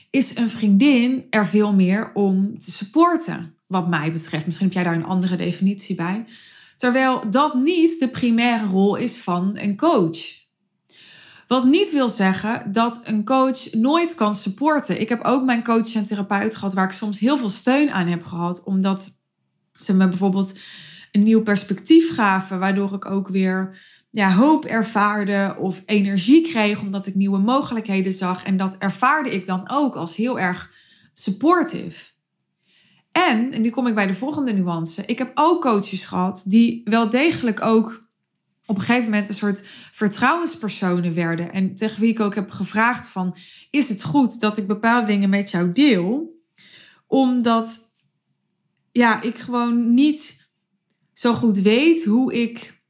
is 0.10 0.36
een 0.36 0.50
vriendin 0.50 1.28
er 1.30 1.48
veel 1.48 1.74
meer 1.74 2.14
om 2.14 2.60
te 2.60 2.72
supporten, 2.72 3.56
wat 3.68 3.88
mij 3.88 4.14
betreft. 4.14 4.46
Misschien 4.46 4.68
heb 4.68 4.76
jij 4.76 4.84
daar 4.84 4.96
een 4.96 5.06
andere 5.06 5.36
definitie 5.36 5.96
bij. 5.96 6.26
Terwijl 6.78 7.30
dat 7.30 7.54
niet 7.54 8.00
de 8.00 8.08
primaire 8.08 8.66
rol 8.66 8.96
is 8.96 9.18
van 9.18 9.58
een 9.58 9.78
coach. 9.78 10.18
Wat 11.48 11.64
niet 11.64 11.92
wil 11.92 12.10
zeggen 12.10 12.72
dat 12.72 13.02
een 13.04 13.26
coach 13.26 13.74
nooit 13.74 14.16
kan 14.16 14.36
supporten. 14.36 15.02
Ik 15.02 15.10
heb 15.10 15.24
ook 15.24 15.46
mijn 15.46 15.64
coach 15.64 15.96
en 15.96 16.06
therapeut 16.06 16.56
gehad 16.56 16.74
waar 16.74 16.86
ik 16.86 16.92
soms 16.92 17.20
heel 17.20 17.38
veel 17.38 17.50
steun 17.50 17.92
aan 17.92 18.08
heb 18.08 18.24
gehad. 18.24 18.64
Omdat 18.64 19.22
ze 19.72 19.94
me 19.94 20.08
bijvoorbeeld 20.08 20.54
een 21.12 21.24
nieuw 21.24 21.44
perspectief 21.44 22.16
gaven. 22.16 22.60
Waardoor 22.60 22.94
ik 22.94 23.06
ook 23.06 23.28
weer 23.28 23.78
ja, 24.12 24.34
hoop 24.34 24.66
ervaarde 24.66 25.56
of 25.60 25.84
energie 25.86 26.42
kreeg 26.42 26.82
omdat 26.82 27.06
ik 27.06 27.16
nieuwe 27.16 27.40
mogelijkheden 27.40 28.14
zag. 28.14 28.44
En 28.44 28.58
dat 28.58 28.76
ervaarde 28.78 29.30
ik 29.30 29.46
dan 29.46 29.70
ook 29.70 29.96
als 29.96 30.16
heel 30.16 30.40
erg 30.40 30.74
supportive. 31.14 32.17
En, 33.26 33.52
en 33.52 33.62
nu 33.62 33.70
kom 33.70 33.88
ik 33.88 33.96
bij 33.96 34.08
de 34.08 34.14
volgende 34.14 34.54
nuance. 34.54 35.06
Ik 35.06 35.18
heb 35.18 35.32
ook 35.34 35.62
coaches 35.62 36.06
gehad 36.06 36.44
die 36.46 36.82
wel 36.84 37.10
degelijk 37.10 37.62
ook 37.62 38.06
op 38.66 38.76
een 38.76 38.82
gegeven 38.82 39.10
moment 39.10 39.30
een 39.30 39.36
soort 39.36 39.68
vertrouwenspersonen 39.92 41.14
werden. 41.14 41.52
En 41.54 41.76
tegen 41.76 42.02
wie 42.02 42.10
ik 42.10 42.20
ook 42.20 42.36
heb 42.36 42.50
gevraagd 42.50 43.08
van, 43.10 43.36
is 43.70 43.90
het 43.90 44.04
goed 44.04 44.40
dat 44.40 44.58
ik 44.58 44.68
bepaalde 44.68 45.06
dingen 45.06 45.30
met 45.30 45.52
jou 45.52 45.72
deel? 45.72 46.42
Omdat 47.08 47.80
ja, 48.92 49.22
ik 49.22 49.38
gewoon 49.38 49.94
niet 49.94 50.52
zo 51.14 51.34
goed 51.34 51.58
weet 51.58 52.06
hoe 52.06 52.34
ik 52.34 52.82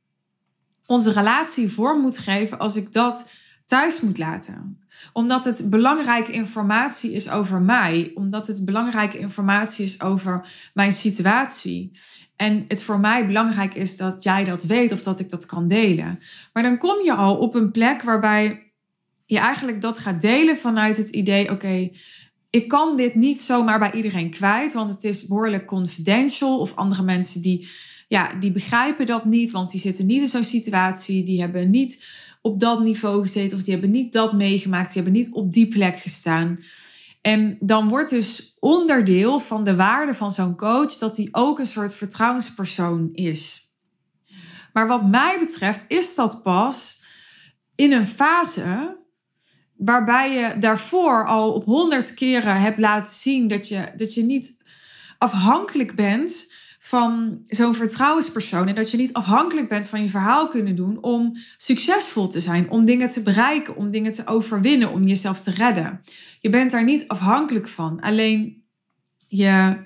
onze 0.85 1.11
relatie 1.11 1.69
vorm 1.69 2.01
moet 2.01 2.17
geven 2.17 2.59
als 2.59 2.75
ik 2.75 2.93
dat 2.93 3.31
thuis 3.65 4.01
moet 4.01 4.17
laten 4.17 4.87
omdat 5.13 5.43
het 5.43 5.69
belangrijke 5.69 6.31
informatie 6.31 7.12
is 7.12 7.29
over 7.29 7.62
mij. 7.62 8.12
Omdat 8.13 8.47
het 8.47 8.65
belangrijke 8.65 9.17
informatie 9.17 9.86
is 9.86 10.01
over 10.01 10.47
mijn 10.73 10.91
situatie. 10.91 11.91
En 12.36 12.65
het 12.67 12.83
voor 12.83 12.99
mij 12.99 13.27
belangrijk 13.27 13.73
is 13.73 13.97
dat 13.97 14.23
jij 14.23 14.43
dat 14.43 14.63
weet 14.63 14.91
of 14.91 15.01
dat 15.01 15.19
ik 15.19 15.29
dat 15.29 15.45
kan 15.45 15.67
delen. 15.67 16.19
Maar 16.53 16.63
dan 16.63 16.77
kom 16.77 17.03
je 17.03 17.13
al 17.13 17.36
op 17.36 17.55
een 17.55 17.71
plek 17.71 18.01
waarbij 18.01 18.71
je 19.25 19.38
eigenlijk 19.38 19.81
dat 19.81 19.97
gaat 19.97 20.21
delen 20.21 20.57
vanuit 20.57 20.97
het 20.97 21.10
idee: 21.10 21.51
oké, 21.51 21.89
ik 22.49 22.67
kan 22.67 22.97
dit 22.97 23.15
niet 23.15 23.41
zomaar 23.41 23.79
bij 23.79 23.91
iedereen 23.91 24.29
kwijt, 24.29 24.73
want 24.73 24.89
het 24.89 25.03
is 25.03 25.27
behoorlijk 25.27 25.65
confidential. 25.65 26.60
Of 26.60 26.75
andere 26.75 27.03
mensen 27.03 27.41
die, 27.41 27.67
ja, 28.07 28.33
die 28.39 28.51
begrijpen 28.51 29.05
dat 29.05 29.25
niet, 29.25 29.51
want 29.51 29.71
die 29.71 29.79
zitten 29.79 30.05
niet 30.05 30.21
in 30.21 30.27
zo'n 30.27 30.43
situatie. 30.43 31.23
Die 31.23 31.41
hebben 31.41 31.69
niet 31.69 32.05
op 32.47 32.60
dat 32.60 32.79
niveau 32.79 33.21
gezeten 33.21 33.57
of 33.57 33.63
die 33.63 33.73
hebben 33.73 33.91
niet 33.91 34.13
dat 34.13 34.33
meegemaakt, 34.33 34.93
die 34.93 35.01
hebben 35.01 35.21
niet 35.21 35.33
op 35.33 35.53
die 35.53 35.67
plek 35.67 35.97
gestaan. 35.97 36.60
En 37.21 37.57
dan 37.60 37.88
wordt 37.89 38.10
dus 38.10 38.57
onderdeel 38.60 39.39
van 39.39 39.63
de 39.63 39.75
waarde 39.75 40.13
van 40.13 40.31
zo'n 40.31 40.55
coach 40.55 40.93
dat 40.93 41.17
hij 41.17 41.27
ook 41.31 41.60
een 41.60 41.65
soort 41.65 41.95
vertrouwenspersoon 41.95 43.10
is. 43.13 43.71
Maar 44.73 44.88
wat 44.88 45.07
mij 45.07 45.39
betreft 45.39 45.83
is 45.88 46.15
dat 46.15 46.43
pas 46.43 47.03
in 47.75 47.91
een 47.91 48.07
fase 48.07 48.97
waarbij 49.75 50.33
je 50.33 50.57
daarvoor 50.60 51.25
al 51.27 51.53
op 51.53 51.65
honderd 51.65 52.13
keren 52.13 52.62
hebt 52.62 52.79
laten 52.79 53.15
zien 53.15 53.47
dat 53.47 53.67
je, 53.67 53.91
dat 53.95 54.13
je 54.13 54.23
niet 54.23 54.63
afhankelijk 55.17 55.95
bent 55.95 56.53
van 56.88 57.39
zo'n 57.43 57.73
vertrouwenspersoon. 57.73 58.67
En 58.67 58.76
dat 58.76 58.91
je 58.91 58.97
niet 58.97 59.13
afhankelijk 59.13 59.69
bent 59.69 59.88
van 59.88 60.02
je 60.02 60.10
verhaal 60.10 60.47
kunnen 60.47 60.76
doen 60.76 61.04
om 61.04 61.38
succesvol 61.58 62.28
te 62.28 62.41
zijn, 62.41 62.69
om 62.69 62.86
dingen 62.86 63.10
te 63.10 63.23
bereiken, 63.23 63.76
om 63.76 63.91
dingen 63.91 64.12
te 64.12 64.28
overwinnen, 64.28 64.91
om 64.91 65.04
jezelf 65.04 65.39
te 65.39 65.52
redden. 65.52 66.02
Je 66.39 66.50
bent 66.50 66.71
daar 66.71 66.84
niet 66.84 67.08
afhankelijk 67.08 67.67
van. 67.67 68.00
Alleen 68.00 68.63
je, 69.28 69.78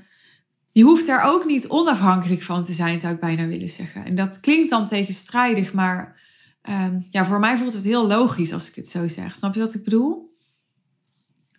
je 0.71 0.83
hoeft 0.83 1.07
er 1.07 1.21
ook 1.21 1.45
niet 1.45 1.67
onafhankelijk 1.67 2.41
van 2.41 2.63
te 2.63 2.73
zijn, 2.73 2.99
zou 2.99 3.13
ik 3.13 3.19
bijna 3.19 3.47
willen 3.47 3.69
zeggen. 3.69 4.05
En 4.05 4.15
dat 4.15 4.39
klinkt 4.39 4.69
dan 4.69 4.85
tegenstrijdig, 4.85 5.73
maar 5.73 6.21
ehm, 6.61 6.99
ja, 7.09 7.25
voor 7.25 7.39
mij 7.39 7.57
voelt 7.57 7.73
het 7.73 7.83
heel 7.83 8.07
logisch 8.07 8.53
als 8.53 8.69
ik 8.69 8.75
het 8.75 8.87
zo 8.87 9.07
zeg. 9.07 9.35
Snap 9.35 9.53
je 9.53 9.59
wat 9.59 9.73
ik 9.73 9.83
bedoel? 9.83 10.35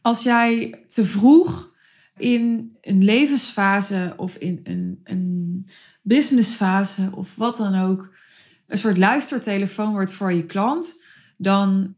Als 0.03 0.23
jij 0.23 0.85
te 0.89 1.05
vroeg 1.05 1.72
in 2.17 2.77
een 2.81 3.05
levensfase 3.05 4.15
of 4.17 4.37
in 4.37 4.61
een, 4.65 5.01
een 5.05 5.67
businessfase 6.03 7.11
of 7.15 7.37
wat 7.37 7.57
dan 7.57 7.75
ook 7.75 8.15
een 8.67 8.79
soort 8.79 8.99
luistertelefoon 8.99 9.93
wordt 9.93 10.13
voor 10.13 10.33
je 10.33 10.47
klant, 10.47 11.03
dan, 11.37 11.95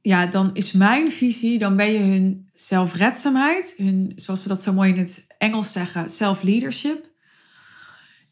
ja, 0.00 0.26
dan 0.26 0.50
is 0.54 0.72
mijn 0.72 1.10
visie, 1.10 1.58
dan 1.58 1.76
ben 1.76 1.92
je 1.92 1.98
hun 1.98 2.50
zelfredzaamheid, 2.54 3.74
hun, 3.76 4.12
zoals 4.16 4.42
ze 4.42 4.48
dat 4.48 4.62
zo 4.62 4.72
mooi 4.72 4.92
in 4.92 4.98
het 4.98 5.26
Engels 5.38 5.72
zeggen, 5.72 6.10
self-leadership. 6.10 7.10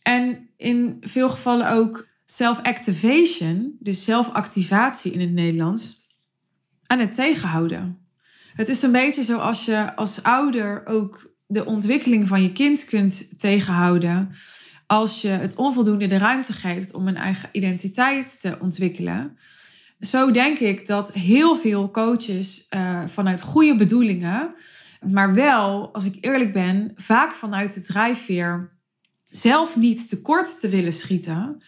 En 0.02 0.48
in 0.56 0.96
veel 1.00 1.30
gevallen 1.30 1.70
ook 1.70 2.08
self-activation, 2.24 3.76
dus 3.80 4.04
zelfactivatie 4.04 5.12
in 5.12 5.20
het 5.20 5.32
Nederlands, 5.32 6.06
aan 6.86 6.98
het 6.98 7.14
tegenhouden. 7.14 8.05
Het 8.56 8.68
is 8.68 8.82
een 8.82 8.92
beetje 8.92 9.22
zoals 9.22 9.64
je 9.64 9.96
als 9.96 10.22
ouder 10.22 10.86
ook 10.86 11.34
de 11.46 11.64
ontwikkeling 11.64 12.28
van 12.28 12.42
je 12.42 12.52
kind 12.52 12.84
kunt 12.84 13.38
tegenhouden. 13.40 14.30
Als 14.86 15.22
je 15.22 15.28
het 15.28 15.54
onvoldoende 15.54 16.06
de 16.06 16.18
ruimte 16.18 16.52
geeft 16.52 16.94
om 16.94 17.08
een 17.08 17.16
eigen 17.16 17.48
identiteit 17.52 18.40
te 18.40 18.56
ontwikkelen. 18.60 19.38
Zo 19.98 20.30
denk 20.30 20.58
ik 20.58 20.86
dat 20.86 21.12
heel 21.12 21.56
veel 21.56 21.90
coaches 21.90 22.66
uh, 22.70 23.00
vanuit 23.06 23.40
goede 23.40 23.76
bedoelingen, 23.76 24.54
maar 25.00 25.34
wel, 25.34 25.94
als 25.94 26.04
ik 26.04 26.16
eerlijk 26.20 26.52
ben, 26.52 26.92
vaak 26.94 27.34
vanuit 27.34 27.74
de 27.74 27.80
drijfveer 27.80 28.78
zelf 29.22 29.76
niet 29.76 30.08
tekort 30.08 30.60
te 30.60 30.68
willen 30.68 30.92
schieten, 30.92 31.62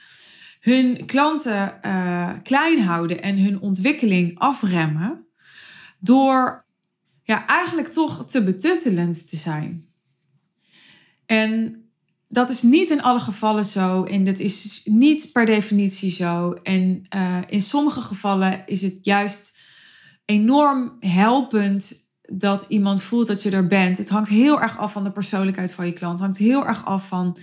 hun 0.61 1.07
klanten 1.07 1.79
uh, 1.83 2.31
klein 2.43 2.81
houden 2.83 3.23
en 3.23 3.39
hun 3.39 3.61
ontwikkeling 3.61 4.39
afremmen 4.39 5.27
door 6.01 6.67
ja, 7.29 7.47
eigenlijk 7.47 7.89
toch 7.89 8.27
te 8.27 8.43
betuttelend 8.43 9.29
te 9.29 9.37
zijn. 9.37 9.85
En 11.27 11.83
dat 12.29 12.49
is 12.49 12.63
niet 12.63 12.91
in 12.91 13.03
alle 13.03 13.21
gevallen 13.21 13.65
zo 13.65 14.05
en 14.05 14.25
dat 14.25 14.39
is 14.39 14.81
niet 14.85 15.33
per 15.33 15.47
definitie 15.47 16.11
zo. 16.11 16.53
En 16.53 17.07
uh, 17.17 17.39
in 17.47 17.61
sommige 17.61 18.01
gevallen 18.01 18.63
is 18.67 18.83
het 18.83 18.99
juist 19.03 19.59
enorm 20.25 20.97
helpend 21.01 22.11
dat 22.23 22.65
iemand 22.69 23.03
voelt 23.03 23.27
dat 23.27 23.43
je 23.43 23.51
er 23.51 23.67
bent. 23.67 23.99
Het 23.99 24.09
hangt 24.09 24.29
heel 24.29 24.61
erg 24.61 24.79
af 24.79 24.93
van 24.93 25.05
de 25.05 25.13
persoonlijkheid 25.13 25.75
van 25.75 25.87
je 25.87 25.93
klant. 25.93 26.13
Het 26.13 26.23
hangt 26.23 26.39
heel 26.39 26.67
erg 26.67 26.87
af 26.87 27.09
van, 27.09 27.39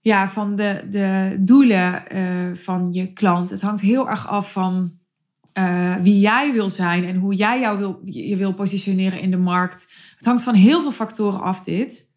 ja, 0.00 0.28
van 0.28 0.56
de, 0.56 0.86
de 0.90 1.36
doelen 1.40 2.02
uh, 2.14 2.54
van 2.54 2.92
je 2.92 3.12
klant. 3.12 3.50
Het 3.50 3.60
hangt 3.60 3.80
heel 3.80 4.08
erg 4.08 4.28
af 4.28 4.52
van 4.52 4.95
uh, 5.58 5.96
wie 5.96 6.20
jij 6.20 6.52
wil 6.52 6.70
zijn 6.70 7.04
en 7.04 7.16
hoe 7.16 7.34
jij 7.34 7.60
jou 7.60 7.78
wil, 7.78 8.00
je 8.04 8.36
wil 8.36 8.54
positioneren 8.54 9.20
in 9.20 9.30
de 9.30 9.36
markt. 9.36 9.92
Het 10.16 10.24
hangt 10.24 10.42
van 10.42 10.54
heel 10.54 10.80
veel 10.80 10.92
factoren 10.92 11.40
af, 11.40 11.62
dit. 11.62 12.14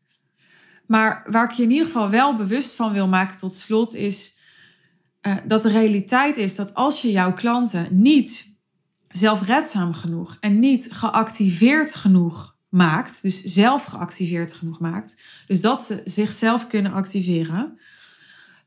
Maar 0.88 1.26
waar 1.26 1.44
ik 1.44 1.52
je 1.52 1.64
in 1.64 1.72
ieder 1.72 1.86
geval 1.86 2.10
wel 2.10 2.36
bewust 2.36 2.76
van 2.76 2.94
wil 2.94 3.08
maken 3.08 3.38
tot 3.38 3.54
slot 3.54 3.96
is 3.96 4.40
uh, 5.22 5.36
dat 5.48 5.62
de 5.62 5.70
realiteit 5.70 6.38
is 6.38 6.56
dat 6.56 6.74
als 6.74 7.02
je 7.02 7.12
jouw 7.12 7.34
klanten 7.34 7.88
niet 7.90 8.60
zelfredzaam 9.08 9.94
genoeg 9.94 10.38
en 10.40 10.60
niet 10.60 10.88
geactiveerd 10.92 11.96
genoeg 11.96 12.58
maakt, 12.70 13.22
dus 13.22 13.44
zelf 13.44 13.84
geactiveerd 13.84 14.54
genoeg 14.54 14.80
maakt, 14.80 15.22
dus 15.48 15.62
dat 15.62 15.82
ze 15.82 16.02
zichzelf 16.06 16.68
kunnen 16.68 16.94
activeren, 16.94 17.80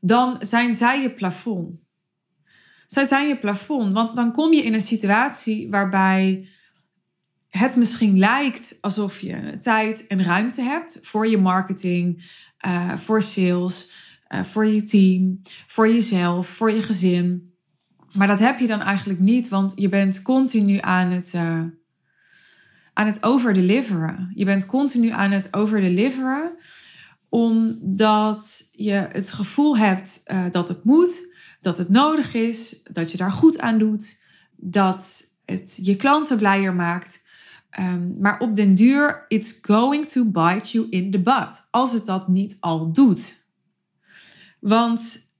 dan 0.01 0.37
zijn 0.39 0.73
zij 0.73 1.01
je 1.01 1.13
plafond 1.13 1.81
Zij 2.93 3.05
zijn 3.05 3.27
je 3.27 3.37
plafond. 3.37 3.93
Want 3.93 4.15
dan 4.15 4.31
kom 4.31 4.53
je 4.53 4.63
in 4.63 4.73
een 4.73 4.81
situatie 4.81 5.69
waarbij 5.69 6.47
het 7.49 7.75
misschien 7.75 8.17
lijkt 8.17 8.77
alsof 8.81 9.19
je 9.19 9.57
tijd 9.57 10.07
en 10.07 10.23
ruimte 10.23 10.61
hebt 10.61 10.99
voor 11.01 11.27
je 11.27 11.37
marketing, 11.37 12.31
uh, 12.65 12.97
voor 12.97 13.21
sales, 13.21 13.91
uh, 14.29 14.43
voor 14.43 14.65
je 14.65 14.83
team, 14.83 15.41
voor 15.67 15.87
jezelf, 15.87 16.47
voor 16.47 16.71
je 16.71 16.81
gezin. 16.81 17.53
Maar 18.11 18.27
dat 18.27 18.39
heb 18.39 18.59
je 18.59 18.67
dan 18.67 18.81
eigenlijk 18.81 19.19
niet, 19.19 19.49
want 19.49 19.73
je 19.75 19.89
bent 19.89 20.21
continu 20.21 20.77
aan 20.81 21.11
het, 21.11 21.31
uh, 21.35 21.61
aan 22.93 23.07
het 23.07 23.23
overdeliveren. 23.23 24.31
Je 24.33 24.45
bent 24.45 24.65
continu 24.65 25.09
aan 25.09 25.31
het 25.31 25.53
overdeliveren, 25.53 26.57
omdat 27.29 28.69
je 28.71 29.07
het 29.11 29.31
gevoel 29.31 29.77
hebt 29.77 30.33
dat 30.51 30.67
het 30.67 30.83
moet, 30.83 31.32
dat 31.63 31.77
het 31.77 31.89
nodig 31.89 32.33
is, 32.33 32.83
dat 32.83 33.11
je 33.11 33.17
daar 33.17 33.31
goed 33.31 33.59
aan 33.59 33.77
doet, 33.77 34.23
dat 34.55 35.23
het 35.45 35.79
je 35.81 35.95
klanten 35.95 36.37
blijer 36.37 36.73
maakt. 36.73 37.21
Um, 37.79 38.15
maar 38.19 38.39
op 38.39 38.55
den 38.55 38.75
duur, 38.75 39.25
it's 39.27 39.59
going 39.61 40.07
to 40.07 40.25
bite 40.25 40.71
you 40.71 40.87
in 40.89 41.11
the 41.11 41.19
butt. 41.19 41.67
Als 41.71 41.91
het 41.91 42.05
dat 42.05 42.27
niet 42.27 42.57
al 42.59 42.91
doet. 42.91 43.45
Want 44.59 45.31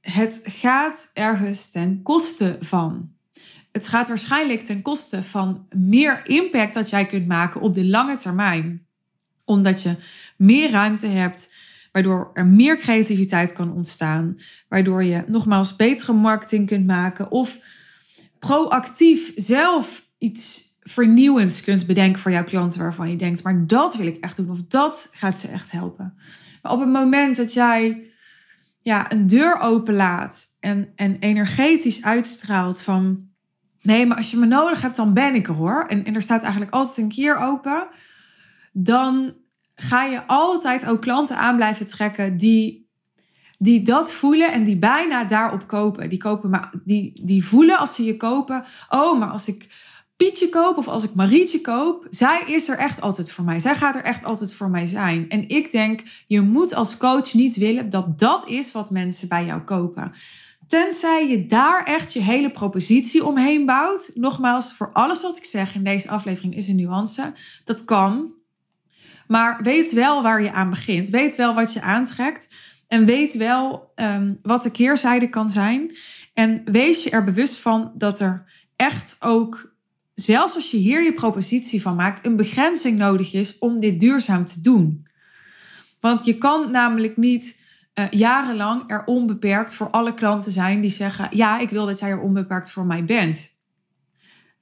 het 0.00 0.40
gaat 0.44 1.10
ergens 1.14 1.70
ten 1.70 2.02
koste 2.02 2.56
van. 2.60 3.12
Het 3.72 3.88
gaat 3.88 4.08
waarschijnlijk 4.08 4.64
ten 4.64 4.82
koste 4.82 5.22
van 5.22 5.66
meer 5.76 6.26
impact 6.26 6.74
dat 6.74 6.90
jij 6.90 7.06
kunt 7.06 7.26
maken 7.26 7.60
op 7.60 7.74
de 7.74 7.86
lange 7.86 8.16
termijn. 8.16 8.86
Omdat 9.44 9.82
je 9.82 9.96
meer 10.36 10.70
ruimte 10.70 11.06
hebt, 11.06 11.54
waardoor 11.92 12.30
er 12.34 12.46
meer 12.46 12.76
creativiteit 12.76 13.52
kan 13.52 13.72
ontstaan. 13.72 14.36
Waardoor 14.68 15.04
je 15.04 15.24
nogmaals 15.26 15.76
betere 15.76 16.12
marketing 16.12 16.66
kunt 16.66 16.86
maken 16.86 17.30
of 17.30 17.58
proactief 18.38 19.32
zelf 19.34 20.08
iets 20.18 20.70
vernieuwends 20.80 21.64
kunt 21.64 21.86
bedenken 21.86 22.20
voor 22.20 22.30
jouw 22.30 22.44
klanten 22.44 22.80
waarvan 22.80 23.10
je 23.10 23.16
denkt, 23.16 23.42
maar 23.42 23.66
dat 23.66 23.96
wil 23.96 24.06
ik 24.06 24.16
echt 24.16 24.36
doen 24.36 24.50
of 24.50 24.62
dat 24.62 25.08
gaat 25.12 25.38
ze 25.38 25.48
echt 25.48 25.70
helpen. 25.70 26.14
Maar 26.62 26.72
op 26.72 26.80
het 26.80 26.88
moment 26.88 27.36
dat 27.36 27.52
jij 27.52 28.06
ja, 28.78 29.12
een 29.12 29.26
deur 29.26 29.58
openlaat 29.58 30.56
en, 30.60 30.92
en 30.96 31.18
energetisch 31.18 32.02
uitstraalt 32.02 32.82
van 32.82 33.30
nee, 33.82 34.06
maar 34.06 34.16
als 34.16 34.30
je 34.30 34.36
me 34.36 34.46
nodig 34.46 34.82
hebt, 34.82 34.96
dan 34.96 35.12
ben 35.12 35.34
ik 35.34 35.48
er 35.48 35.54
hoor. 35.54 35.84
En, 35.88 36.04
en 36.04 36.14
er 36.14 36.22
staat 36.22 36.42
eigenlijk 36.42 36.72
altijd 36.72 36.96
een 36.96 37.08
keer 37.08 37.36
open. 37.36 37.88
Dan 38.72 39.34
ga 39.82 40.04
je 40.04 40.26
altijd 40.26 40.86
ook 40.86 41.00
klanten 41.00 41.36
aan 41.36 41.56
blijven 41.56 41.86
trekken 41.86 42.36
die, 42.36 42.90
die 43.58 43.82
dat 43.82 44.12
voelen 44.12 44.52
en 44.52 44.64
die 44.64 44.78
bijna 44.78 45.24
daarop 45.24 45.66
kopen. 45.66 46.08
Die, 46.08 46.18
kopen 46.18 46.50
maar, 46.50 46.74
die, 46.84 47.20
die 47.24 47.44
voelen 47.44 47.78
als 47.78 47.94
ze 47.94 48.04
je 48.04 48.16
kopen, 48.16 48.64
oh, 48.88 49.18
maar 49.18 49.30
als 49.30 49.48
ik 49.48 49.90
Pietje 50.16 50.48
koop 50.48 50.76
of 50.76 50.88
als 50.88 51.04
ik 51.04 51.14
Marietje 51.14 51.60
koop, 51.60 52.06
zij 52.10 52.42
is 52.46 52.68
er 52.68 52.78
echt 52.78 53.00
altijd 53.00 53.32
voor 53.32 53.44
mij. 53.44 53.60
Zij 53.60 53.74
gaat 53.74 53.94
er 53.94 54.04
echt 54.04 54.24
altijd 54.24 54.54
voor 54.54 54.70
mij 54.70 54.86
zijn. 54.86 55.28
En 55.28 55.48
ik 55.48 55.70
denk, 55.70 56.02
je 56.26 56.40
moet 56.40 56.74
als 56.74 56.96
coach 56.96 57.32
niet 57.32 57.56
willen 57.56 57.90
dat 57.90 58.18
dat 58.18 58.48
is 58.48 58.72
wat 58.72 58.90
mensen 58.90 59.28
bij 59.28 59.44
jou 59.44 59.60
kopen. 59.60 60.12
Tenzij 60.66 61.28
je 61.28 61.46
daar 61.46 61.84
echt 61.84 62.12
je 62.12 62.20
hele 62.20 62.50
propositie 62.50 63.24
omheen 63.24 63.66
bouwt. 63.66 64.10
Nogmaals, 64.14 64.72
voor 64.72 64.92
alles 64.92 65.22
wat 65.22 65.36
ik 65.36 65.44
zeg 65.44 65.74
in 65.74 65.84
deze 65.84 66.08
aflevering 66.08 66.56
is 66.56 66.68
een 66.68 66.76
nuance. 66.76 67.32
Dat 67.64 67.84
kan. 67.84 68.34
Maar 69.32 69.62
weet 69.62 69.92
wel 69.92 70.22
waar 70.22 70.42
je 70.42 70.52
aan 70.52 70.70
begint. 70.70 71.08
Weet 71.08 71.36
wel 71.36 71.54
wat 71.54 71.72
je 71.72 71.82
aantrekt. 71.82 72.48
En 72.88 73.04
weet 73.04 73.34
wel 73.34 73.92
um, 73.94 74.38
wat 74.42 74.62
de 74.62 74.70
keerzijde 74.70 75.28
kan 75.28 75.48
zijn. 75.48 75.96
En 76.34 76.62
wees 76.64 77.02
je 77.02 77.10
er 77.10 77.24
bewust 77.24 77.58
van 77.58 77.92
dat 77.94 78.20
er 78.20 78.44
echt 78.76 79.16
ook 79.20 79.74
zelfs 80.14 80.54
als 80.54 80.70
je 80.70 80.76
hier 80.76 81.02
je 81.02 81.12
propositie 81.12 81.82
van 81.82 81.96
maakt, 81.96 82.26
een 82.26 82.36
begrenzing 82.36 82.98
nodig 82.98 83.32
is 83.32 83.58
om 83.58 83.80
dit 83.80 84.00
duurzaam 84.00 84.44
te 84.44 84.60
doen. 84.60 85.06
Want 86.00 86.24
je 86.24 86.38
kan 86.38 86.70
namelijk 86.70 87.16
niet 87.16 87.62
uh, 87.94 88.04
jarenlang 88.10 88.82
er 88.86 89.04
onbeperkt 89.04 89.74
voor 89.74 89.90
alle 89.90 90.14
klanten 90.14 90.52
zijn 90.52 90.80
die 90.80 90.90
zeggen: 90.90 91.28
Ja, 91.30 91.58
ik 91.58 91.70
wil 91.70 91.86
dat 91.86 91.98
jij 91.98 92.10
er 92.10 92.20
onbeperkt 92.20 92.70
voor 92.70 92.86
mij 92.86 93.04
bent. 93.04 93.51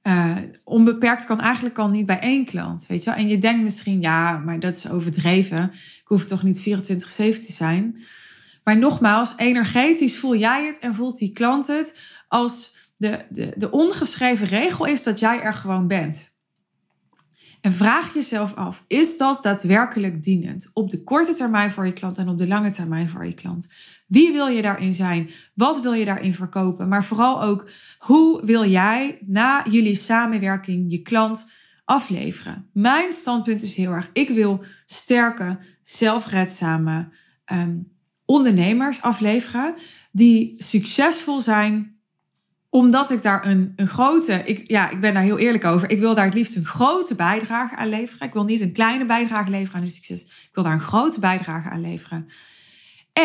Uh, 0.03 0.37
onbeperkt 0.63 1.25
kan 1.25 1.41
eigenlijk 1.41 1.77
al 1.77 1.89
niet 1.89 2.05
bij 2.05 2.19
één 2.19 2.45
klant, 2.45 2.85
weet 2.87 3.03
je 3.03 3.11
En 3.11 3.27
je 3.27 3.37
denkt 3.37 3.63
misschien, 3.63 4.01
ja, 4.01 4.37
maar 4.37 4.59
dat 4.59 4.75
is 4.75 4.89
overdreven. 4.89 5.63
Ik 5.73 6.01
hoef 6.03 6.25
toch 6.25 6.43
niet 6.43 6.59
24-7 6.59 6.63
te 7.15 7.51
zijn. 7.51 8.03
Maar 8.63 8.77
nogmaals, 8.77 9.33
energetisch 9.37 10.17
voel 10.17 10.35
jij 10.35 10.65
het 10.65 10.79
en 10.79 10.95
voelt 10.95 11.17
die 11.17 11.31
klant 11.31 11.67
het 11.67 11.99
als 12.27 12.75
de, 12.97 13.25
de, 13.29 13.53
de 13.57 13.71
ongeschreven 13.71 14.47
regel 14.47 14.85
is 14.85 15.03
dat 15.03 15.19
jij 15.19 15.41
er 15.41 15.53
gewoon 15.53 15.87
bent. 15.87 16.39
En 17.61 17.73
vraag 17.73 18.13
jezelf 18.13 18.55
af, 18.55 18.83
is 18.87 19.17
dat 19.17 19.43
daadwerkelijk 19.43 20.23
dienend? 20.23 20.69
Op 20.73 20.89
de 20.89 21.03
korte 21.03 21.33
termijn 21.33 21.71
voor 21.71 21.85
je 21.85 21.93
klant 21.93 22.17
en 22.17 22.27
op 22.27 22.37
de 22.37 22.47
lange 22.47 22.69
termijn 22.69 23.09
voor 23.09 23.25
je 23.25 23.33
klant. 23.33 23.73
Wie 24.11 24.31
wil 24.31 24.47
je 24.47 24.61
daarin 24.61 24.93
zijn? 24.93 25.29
Wat 25.53 25.81
wil 25.81 25.93
je 25.93 26.05
daarin 26.05 26.33
verkopen? 26.33 26.87
Maar 26.87 27.03
vooral 27.03 27.41
ook, 27.41 27.69
hoe 27.99 28.45
wil 28.45 28.65
jij 28.65 29.19
na 29.25 29.65
jullie 29.69 29.95
samenwerking 29.95 30.91
je 30.91 31.01
klant 31.01 31.51
afleveren? 31.85 32.69
Mijn 32.73 33.11
standpunt 33.11 33.61
is 33.61 33.75
heel 33.75 33.91
erg, 33.91 34.09
ik 34.13 34.29
wil 34.29 34.63
sterke, 34.85 35.59
zelfredzame 35.83 37.09
um, 37.53 37.91
ondernemers 38.25 39.01
afleveren 39.01 39.75
die 40.11 40.63
succesvol 40.63 41.41
zijn 41.41 41.99
omdat 42.69 43.11
ik 43.11 43.21
daar 43.21 43.45
een, 43.45 43.73
een 43.75 43.87
grote, 43.87 44.41
ik, 44.45 44.69
ja, 44.69 44.89
ik 44.89 45.01
ben 45.01 45.13
daar 45.13 45.23
heel 45.23 45.39
eerlijk 45.39 45.65
over. 45.65 45.91
Ik 45.91 45.99
wil 45.99 46.15
daar 46.15 46.25
het 46.25 46.33
liefst 46.33 46.55
een 46.55 46.65
grote 46.65 47.15
bijdrage 47.15 47.75
aan 47.75 47.89
leveren. 47.89 48.27
Ik 48.27 48.33
wil 48.33 48.43
niet 48.43 48.61
een 48.61 48.73
kleine 48.73 49.05
bijdrage 49.05 49.49
leveren 49.49 49.75
aan 49.75 49.81
hun 49.81 49.91
succes. 49.91 50.21
Ik 50.21 50.49
wil 50.51 50.63
daar 50.63 50.73
een 50.73 50.79
grote 50.79 51.19
bijdrage 51.19 51.69
aan 51.69 51.81
leveren. 51.81 52.27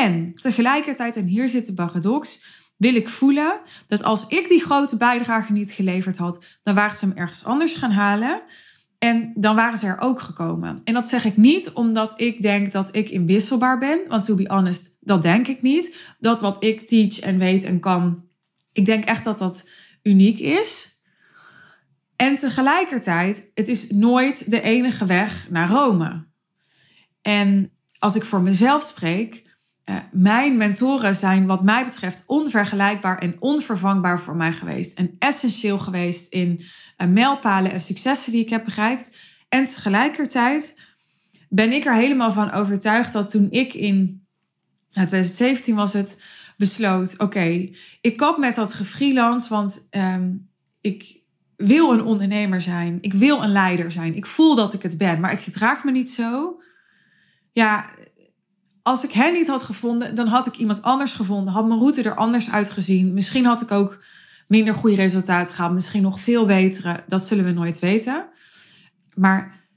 En 0.03 0.35
tegelijkertijd, 0.35 1.17
en 1.17 1.27
hier 1.27 1.49
zit 1.49 1.67
de 1.67 1.75
paradox, 1.75 2.45
wil 2.77 2.95
ik 2.95 3.09
voelen 3.09 3.61
dat 3.87 4.03
als 4.03 4.27
ik 4.27 4.49
die 4.49 4.65
grote 4.65 4.97
bijdrage 4.97 5.53
niet 5.53 5.73
geleverd 5.73 6.17
had, 6.17 6.45
dan 6.63 6.75
waren 6.75 6.97
ze 6.97 7.07
hem 7.07 7.17
ergens 7.17 7.45
anders 7.45 7.75
gaan 7.75 7.91
halen. 7.91 8.43
En 8.99 9.33
dan 9.35 9.57
waren 9.57 9.79
ze 9.79 9.87
er 9.87 10.01
ook 10.01 10.21
gekomen. 10.21 10.81
En 10.85 10.95
dat 10.95 11.09
zeg 11.09 11.25
ik 11.25 11.37
niet 11.37 11.71
omdat 11.73 12.21
ik 12.21 12.43
denk 12.43 12.73
dat 12.73 12.95
ik 12.95 13.11
inwisselbaar 13.11 13.79
ben. 13.79 14.01
Want 14.09 14.25
to 14.25 14.35
be 14.35 14.49
honest, 14.49 14.97
dat 15.01 15.23
denk 15.23 15.47
ik 15.47 15.63
niet. 15.63 15.97
Dat 16.19 16.41
wat 16.41 16.65
ik 16.65 16.87
teach 16.87 17.21
en 17.21 17.39
weet 17.39 17.65
en 17.65 17.81
kan, 17.81 18.25
ik 18.73 18.87
denk 18.87 19.05
echt 19.05 19.25
dat 19.25 19.39
dat 19.39 19.69
uniek 20.03 20.39
is. 20.39 20.95
En 22.17 22.37
tegelijkertijd, 22.37 23.51
het 23.55 23.69
is 23.69 23.91
nooit 23.91 24.51
de 24.51 24.61
enige 24.61 25.07
weg 25.07 25.47
naar 25.51 25.69
Rome. 25.69 26.25
En 27.23 27.71
als 27.99 28.15
ik 28.15 28.25
voor 28.25 28.41
mezelf 28.41 28.83
spreek, 28.83 29.46
uh, 29.91 29.97
mijn 30.13 30.57
mentoren 30.57 31.15
zijn 31.15 31.47
wat 31.47 31.63
mij 31.63 31.85
betreft 31.85 32.25
onvergelijkbaar 32.27 33.19
en 33.19 33.37
onvervangbaar 33.39 34.21
voor 34.21 34.37
mij 34.37 34.53
geweest. 34.53 34.99
En 34.99 35.17
essentieel 35.19 35.79
geweest 35.79 36.33
in 36.33 36.61
uh, 36.99 37.09
mijlpalen 37.09 37.73
en 37.73 37.81
successen 37.81 38.33
die 38.33 38.43
ik 38.43 38.51
heb 38.51 38.65
bereikt. 38.65 39.17
En 39.49 39.65
tegelijkertijd 39.65 40.81
ben 41.49 41.73
ik 41.73 41.85
er 41.85 41.95
helemaal 41.95 42.33
van 42.33 42.53
overtuigd 42.53 43.13
dat 43.13 43.31
toen 43.31 43.51
ik 43.51 43.75
in 43.75 44.27
2017 44.89 45.75
was 45.75 45.93
het, 45.93 46.23
besloot: 46.57 47.19
oké, 47.19 47.71
ik 48.01 48.17
kap 48.17 48.39
met 48.39 48.55
dat 48.55 48.75
gefreelance, 48.75 49.49
want 49.49 49.89
um, 49.91 50.51
ik 50.81 51.21
wil 51.57 51.93
een 51.93 52.05
ondernemer 52.05 52.61
zijn. 52.61 52.99
Ik 53.01 53.13
wil 53.13 53.43
een 53.43 53.53
leider 53.53 53.93
zijn. 53.93 54.17
Ik 54.17 54.27
voel 54.27 54.55
dat 54.55 54.73
ik 54.73 54.83
het 54.83 54.99
ben, 54.99 55.21
maar 55.21 55.33
ik 55.33 55.41
gedraag 55.41 55.85
me 55.85 55.91
niet 55.91 56.11
zo. 56.11 56.61
Ja, 57.53 57.91
als 58.87 59.05
ik 59.05 59.13
hen 59.13 59.33
niet 59.33 59.47
had 59.47 59.63
gevonden, 59.63 60.15
dan 60.15 60.27
had 60.27 60.47
ik 60.47 60.57
iemand 60.57 60.83
anders 60.83 61.13
gevonden. 61.13 61.53
Had 61.53 61.67
mijn 61.67 61.79
route 61.79 62.03
er 62.03 62.15
anders 62.15 62.51
uitgezien. 62.51 63.15
Misschien 63.15 63.45
had 63.45 63.61
ik 63.61 63.71
ook 63.71 64.03
minder 64.47 64.75
goede 64.75 64.97
resultaten 64.97 65.55
gehad. 65.55 65.73
Misschien 65.73 66.03
nog 66.03 66.21
veel 66.21 66.47
betere. 66.47 67.05
Dat 67.07 67.27
zullen 67.27 67.45
we 67.45 67.51
nooit 67.51 67.79
weten. 67.79 68.29
Maar 69.15 69.69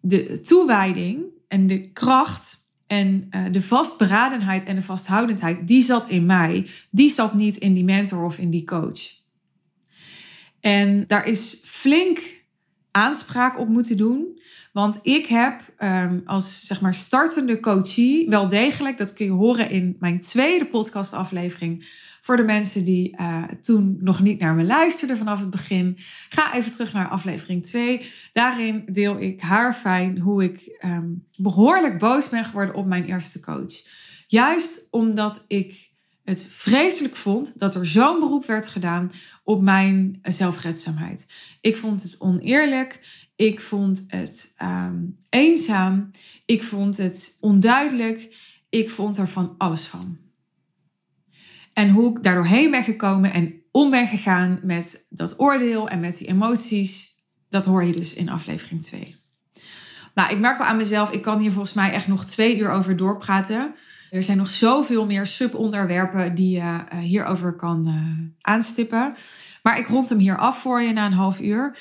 de 0.00 0.40
toewijding 0.40 1.24
en 1.48 1.66
de 1.66 1.92
kracht 1.92 2.56
en 2.86 3.26
uh, 3.30 3.44
de 3.50 3.62
vastberadenheid 3.62 4.64
en 4.64 4.74
de 4.74 4.82
vasthoudendheid, 4.82 5.68
die 5.68 5.82
zat 5.82 6.08
in 6.08 6.26
mij. 6.26 6.70
Die 6.90 7.10
zat 7.10 7.34
niet 7.34 7.56
in 7.56 7.74
die 7.74 7.84
mentor 7.84 8.24
of 8.24 8.38
in 8.38 8.50
die 8.50 8.64
coach. 8.64 9.00
En 10.60 11.06
daar 11.06 11.26
is 11.26 11.60
flink 11.64 12.44
aanspraak 12.90 13.58
op 13.58 13.68
moeten 13.68 13.96
doen. 13.96 14.37
Want 14.78 14.98
ik 15.02 15.26
heb 15.26 15.62
um, 15.78 16.22
als 16.24 16.66
zeg 16.66 16.80
maar 16.80 16.94
startende 16.94 17.60
coachie 17.60 18.28
wel 18.28 18.48
degelijk, 18.48 18.98
dat 18.98 19.12
kun 19.12 19.26
je 19.26 19.32
horen 19.32 19.70
in 19.70 19.96
mijn 19.98 20.20
tweede 20.20 20.66
podcastaflevering, 20.66 21.86
voor 22.20 22.36
de 22.36 22.42
mensen 22.42 22.84
die 22.84 23.16
uh, 23.20 23.42
toen 23.60 23.96
nog 24.00 24.20
niet 24.20 24.40
naar 24.40 24.54
me 24.54 24.64
luisterden 24.64 25.18
vanaf 25.18 25.40
het 25.40 25.50
begin, 25.50 25.98
ga 26.28 26.54
even 26.54 26.70
terug 26.70 26.92
naar 26.92 27.08
aflevering 27.08 27.66
2. 27.66 28.10
Daarin 28.32 28.84
deel 28.92 29.20
ik 29.20 29.40
haar 29.40 29.74
fijn 29.74 30.18
hoe 30.18 30.44
ik 30.44 30.78
um, 30.84 31.26
behoorlijk 31.36 31.98
boos 31.98 32.28
ben 32.28 32.44
geworden 32.44 32.74
op 32.74 32.86
mijn 32.86 33.04
eerste 33.04 33.40
coach. 33.40 33.72
Juist 34.26 34.88
omdat 34.90 35.44
ik 35.48 35.90
het 36.24 36.46
vreselijk 36.50 37.16
vond 37.16 37.58
dat 37.58 37.74
er 37.74 37.86
zo'n 37.86 38.20
beroep 38.20 38.46
werd 38.46 38.68
gedaan 38.68 39.10
op 39.44 39.62
mijn 39.62 40.18
zelfredzaamheid. 40.22 41.26
Ik 41.60 41.76
vond 41.76 42.02
het 42.02 42.20
oneerlijk. 42.20 43.00
Ik 43.38 43.60
vond 43.60 44.04
het 44.06 44.54
ehm, 44.56 44.96
eenzaam. 45.28 46.10
Ik 46.46 46.62
vond 46.62 46.96
het 46.96 47.36
onduidelijk. 47.40 48.36
Ik 48.68 48.90
vond 48.90 49.18
er 49.18 49.28
van 49.28 49.54
alles 49.58 49.86
van. 49.86 50.18
En 51.72 51.90
hoe 51.90 52.16
ik 52.16 52.22
daardoorheen 52.22 52.70
ben 52.70 52.82
gekomen 52.82 53.32
en 53.32 53.62
om 53.70 53.90
ben 53.90 54.06
gegaan 54.06 54.60
met 54.62 55.06
dat 55.08 55.40
oordeel 55.40 55.88
en 55.88 56.00
met 56.00 56.18
die 56.18 56.28
emoties, 56.28 57.22
dat 57.48 57.64
hoor 57.64 57.84
je 57.84 57.92
dus 57.92 58.14
in 58.14 58.28
aflevering 58.28 58.82
2. 58.82 59.14
Nou, 60.14 60.30
ik 60.32 60.38
merk 60.38 60.58
wel 60.58 60.66
aan 60.66 60.76
mezelf, 60.76 61.10
ik 61.10 61.22
kan 61.22 61.38
hier 61.38 61.52
volgens 61.52 61.74
mij 61.74 61.92
echt 61.92 62.06
nog 62.06 62.24
twee 62.24 62.58
uur 62.58 62.70
over 62.70 62.96
doorpraten. 62.96 63.74
Er 64.10 64.22
zijn 64.22 64.38
nog 64.38 64.50
zoveel 64.50 65.06
meer 65.06 65.26
subonderwerpen 65.26 66.34
die 66.34 66.50
je 66.50 66.84
uh, 66.92 66.98
hierover 66.98 67.56
kan 67.56 67.88
uh, 67.88 68.28
aanstippen. 68.40 69.14
Maar 69.62 69.78
ik 69.78 69.86
rond 69.86 70.08
hem 70.08 70.18
hier 70.18 70.38
af 70.38 70.60
voor 70.60 70.82
je 70.82 70.92
na 70.92 71.06
een 71.06 71.12
half 71.12 71.40
uur. 71.40 71.76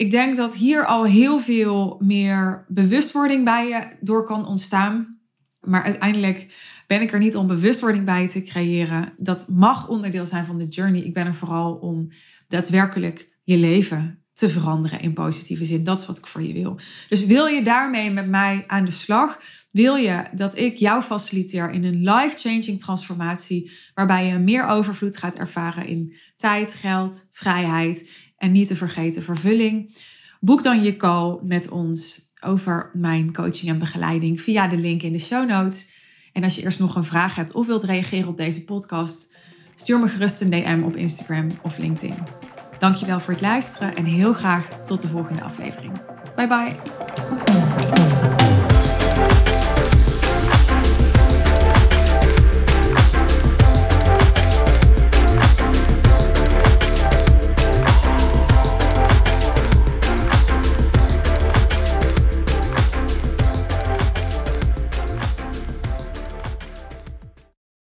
Ik 0.00 0.10
denk 0.10 0.36
dat 0.36 0.56
hier 0.56 0.86
al 0.86 1.04
heel 1.04 1.38
veel 1.38 1.96
meer 2.02 2.64
bewustwording 2.68 3.44
bij 3.44 3.68
je 3.68 3.96
door 4.00 4.24
kan 4.24 4.46
ontstaan. 4.46 5.20
Maar 5.60 5.82
uiteindelijk 5.82 6.54
ben 6.86 7.00
ik 7.00 7.12
er 7.12 7.18
niet 7.18 7.36
om 7.36 7.46
bewustwording 7.46 8.04
bij 8.04 8.28
te 8.28 8.42
creëren. 8.42 9.12
Dat 9.16 9.48
mag 9.48 9.88
onderdeel 9.88 10.26
zijn 10.26 10.44
van 10.44 10.58
de 10.58 10.66
journey. 10.66 11.00
Ik 11.00 11.14
ben 11.14 11.26
er 11.26 11.34
vooral 11.34 11.74
om 11.74 12.08
daadwerkelijk 12.48 13.38
je 13.42 13.56
leven 13.56 14.24
te 14.32 14.48
veranderen 14.48 15.00
in 15.00 15.12
positieve 15.12 15.64
zin. 15.64 15.84
Dat 15.84 15.98
is 15.98 16.06
wat 16.06 16.18
ik 16.18 16.26
voor 16.26 16.42
je 16.42 16.52
wil. 16.52 16.78
Dus 17.08 17.24
wil 17.24 17.46
je 17.46 17.62
daarmee 17.62 18.10
met 18.10 18.28
mij 18.28 18.64
aan 18.66 18.84
de 18.84 18.90
slag? 18.90 19.40
Wil 19.70 19.94
je 19.94 20.24
dat 20.34 20.58
ik 20.58 20.76
jou 20.76 21.02
faciliteer 21.02 21.70
in 21.70 21.84
een 21.84 22.02
life-changing 22.02 22.80
transformatie, 22.80 23.70
waarbij 23.94 24.26
je 24.26 24.38
meer 24.38 24.66
overvloed 24.66 25.16
gaat 25.16 25.36
ervaren 25.36 25.86
in 25.86 26.16
tijd, 26.36 26.74
geld, 26.74 27.28
vrijheid 27.32 28.08
en 28.40 28.52
niet 28.52 28.68
te 28.68 28.76
vergeten 28.76 29.22
vervulling? 29.22 29.94
Boek 30.40 30.62
dan 30.62 30.82
je 30.82 30.96
call 30.96 31.38
met 31.42 31.68
ons 31.68 32.32
over 32.40 32.90
mijn 32.92 33.32
coaching 33.32 33.70
en 33.70 33.78
begeleiding 33.78 34.40
via 34.40 34.68
de 34.68 34.76
link 34.76 35.02
in 35.02 35.12
de 35.12 35.18
show 35.18 35.48
notes. 35.48 35.92
En 36.32 36.44
als 36.44 36.54
je 36.54 36.62
eerst 36.62 36.78
nog 36.78 36.94
een 36.94 37.04
vraag 37.04 37.34
hebt 37.34 37.52
of 37.52 37.66
wilt 37.66 37.82
reageren 37.82 38.28
op 38.28 38.36
deze 38.36 38.64
podcast, 38.64 39.36
stuur 39.74 40.00
me 40.00 40.08
gerust 40.08 40.40
een 40.40 40.50
DM 40.50 40.82
op 40.84 40.96
Instagram 40.96 41.46
of 41.62 41.78
LinkedIn. 41.78 42.14
Dankjewel 42.78 43.20
voor 43.20 43.32
het 43.32 43.42
luisteren 43.42 43.94
en 43.94 44.04
heel 44.04 44.32
graag 44.32 44.68
tot 44.86 45.02
de 45.02 45.08
volgende 45.08 45.42
aflevering. 45.42 45.92
Bye 46.36 46.46
bye. 46.46 47.59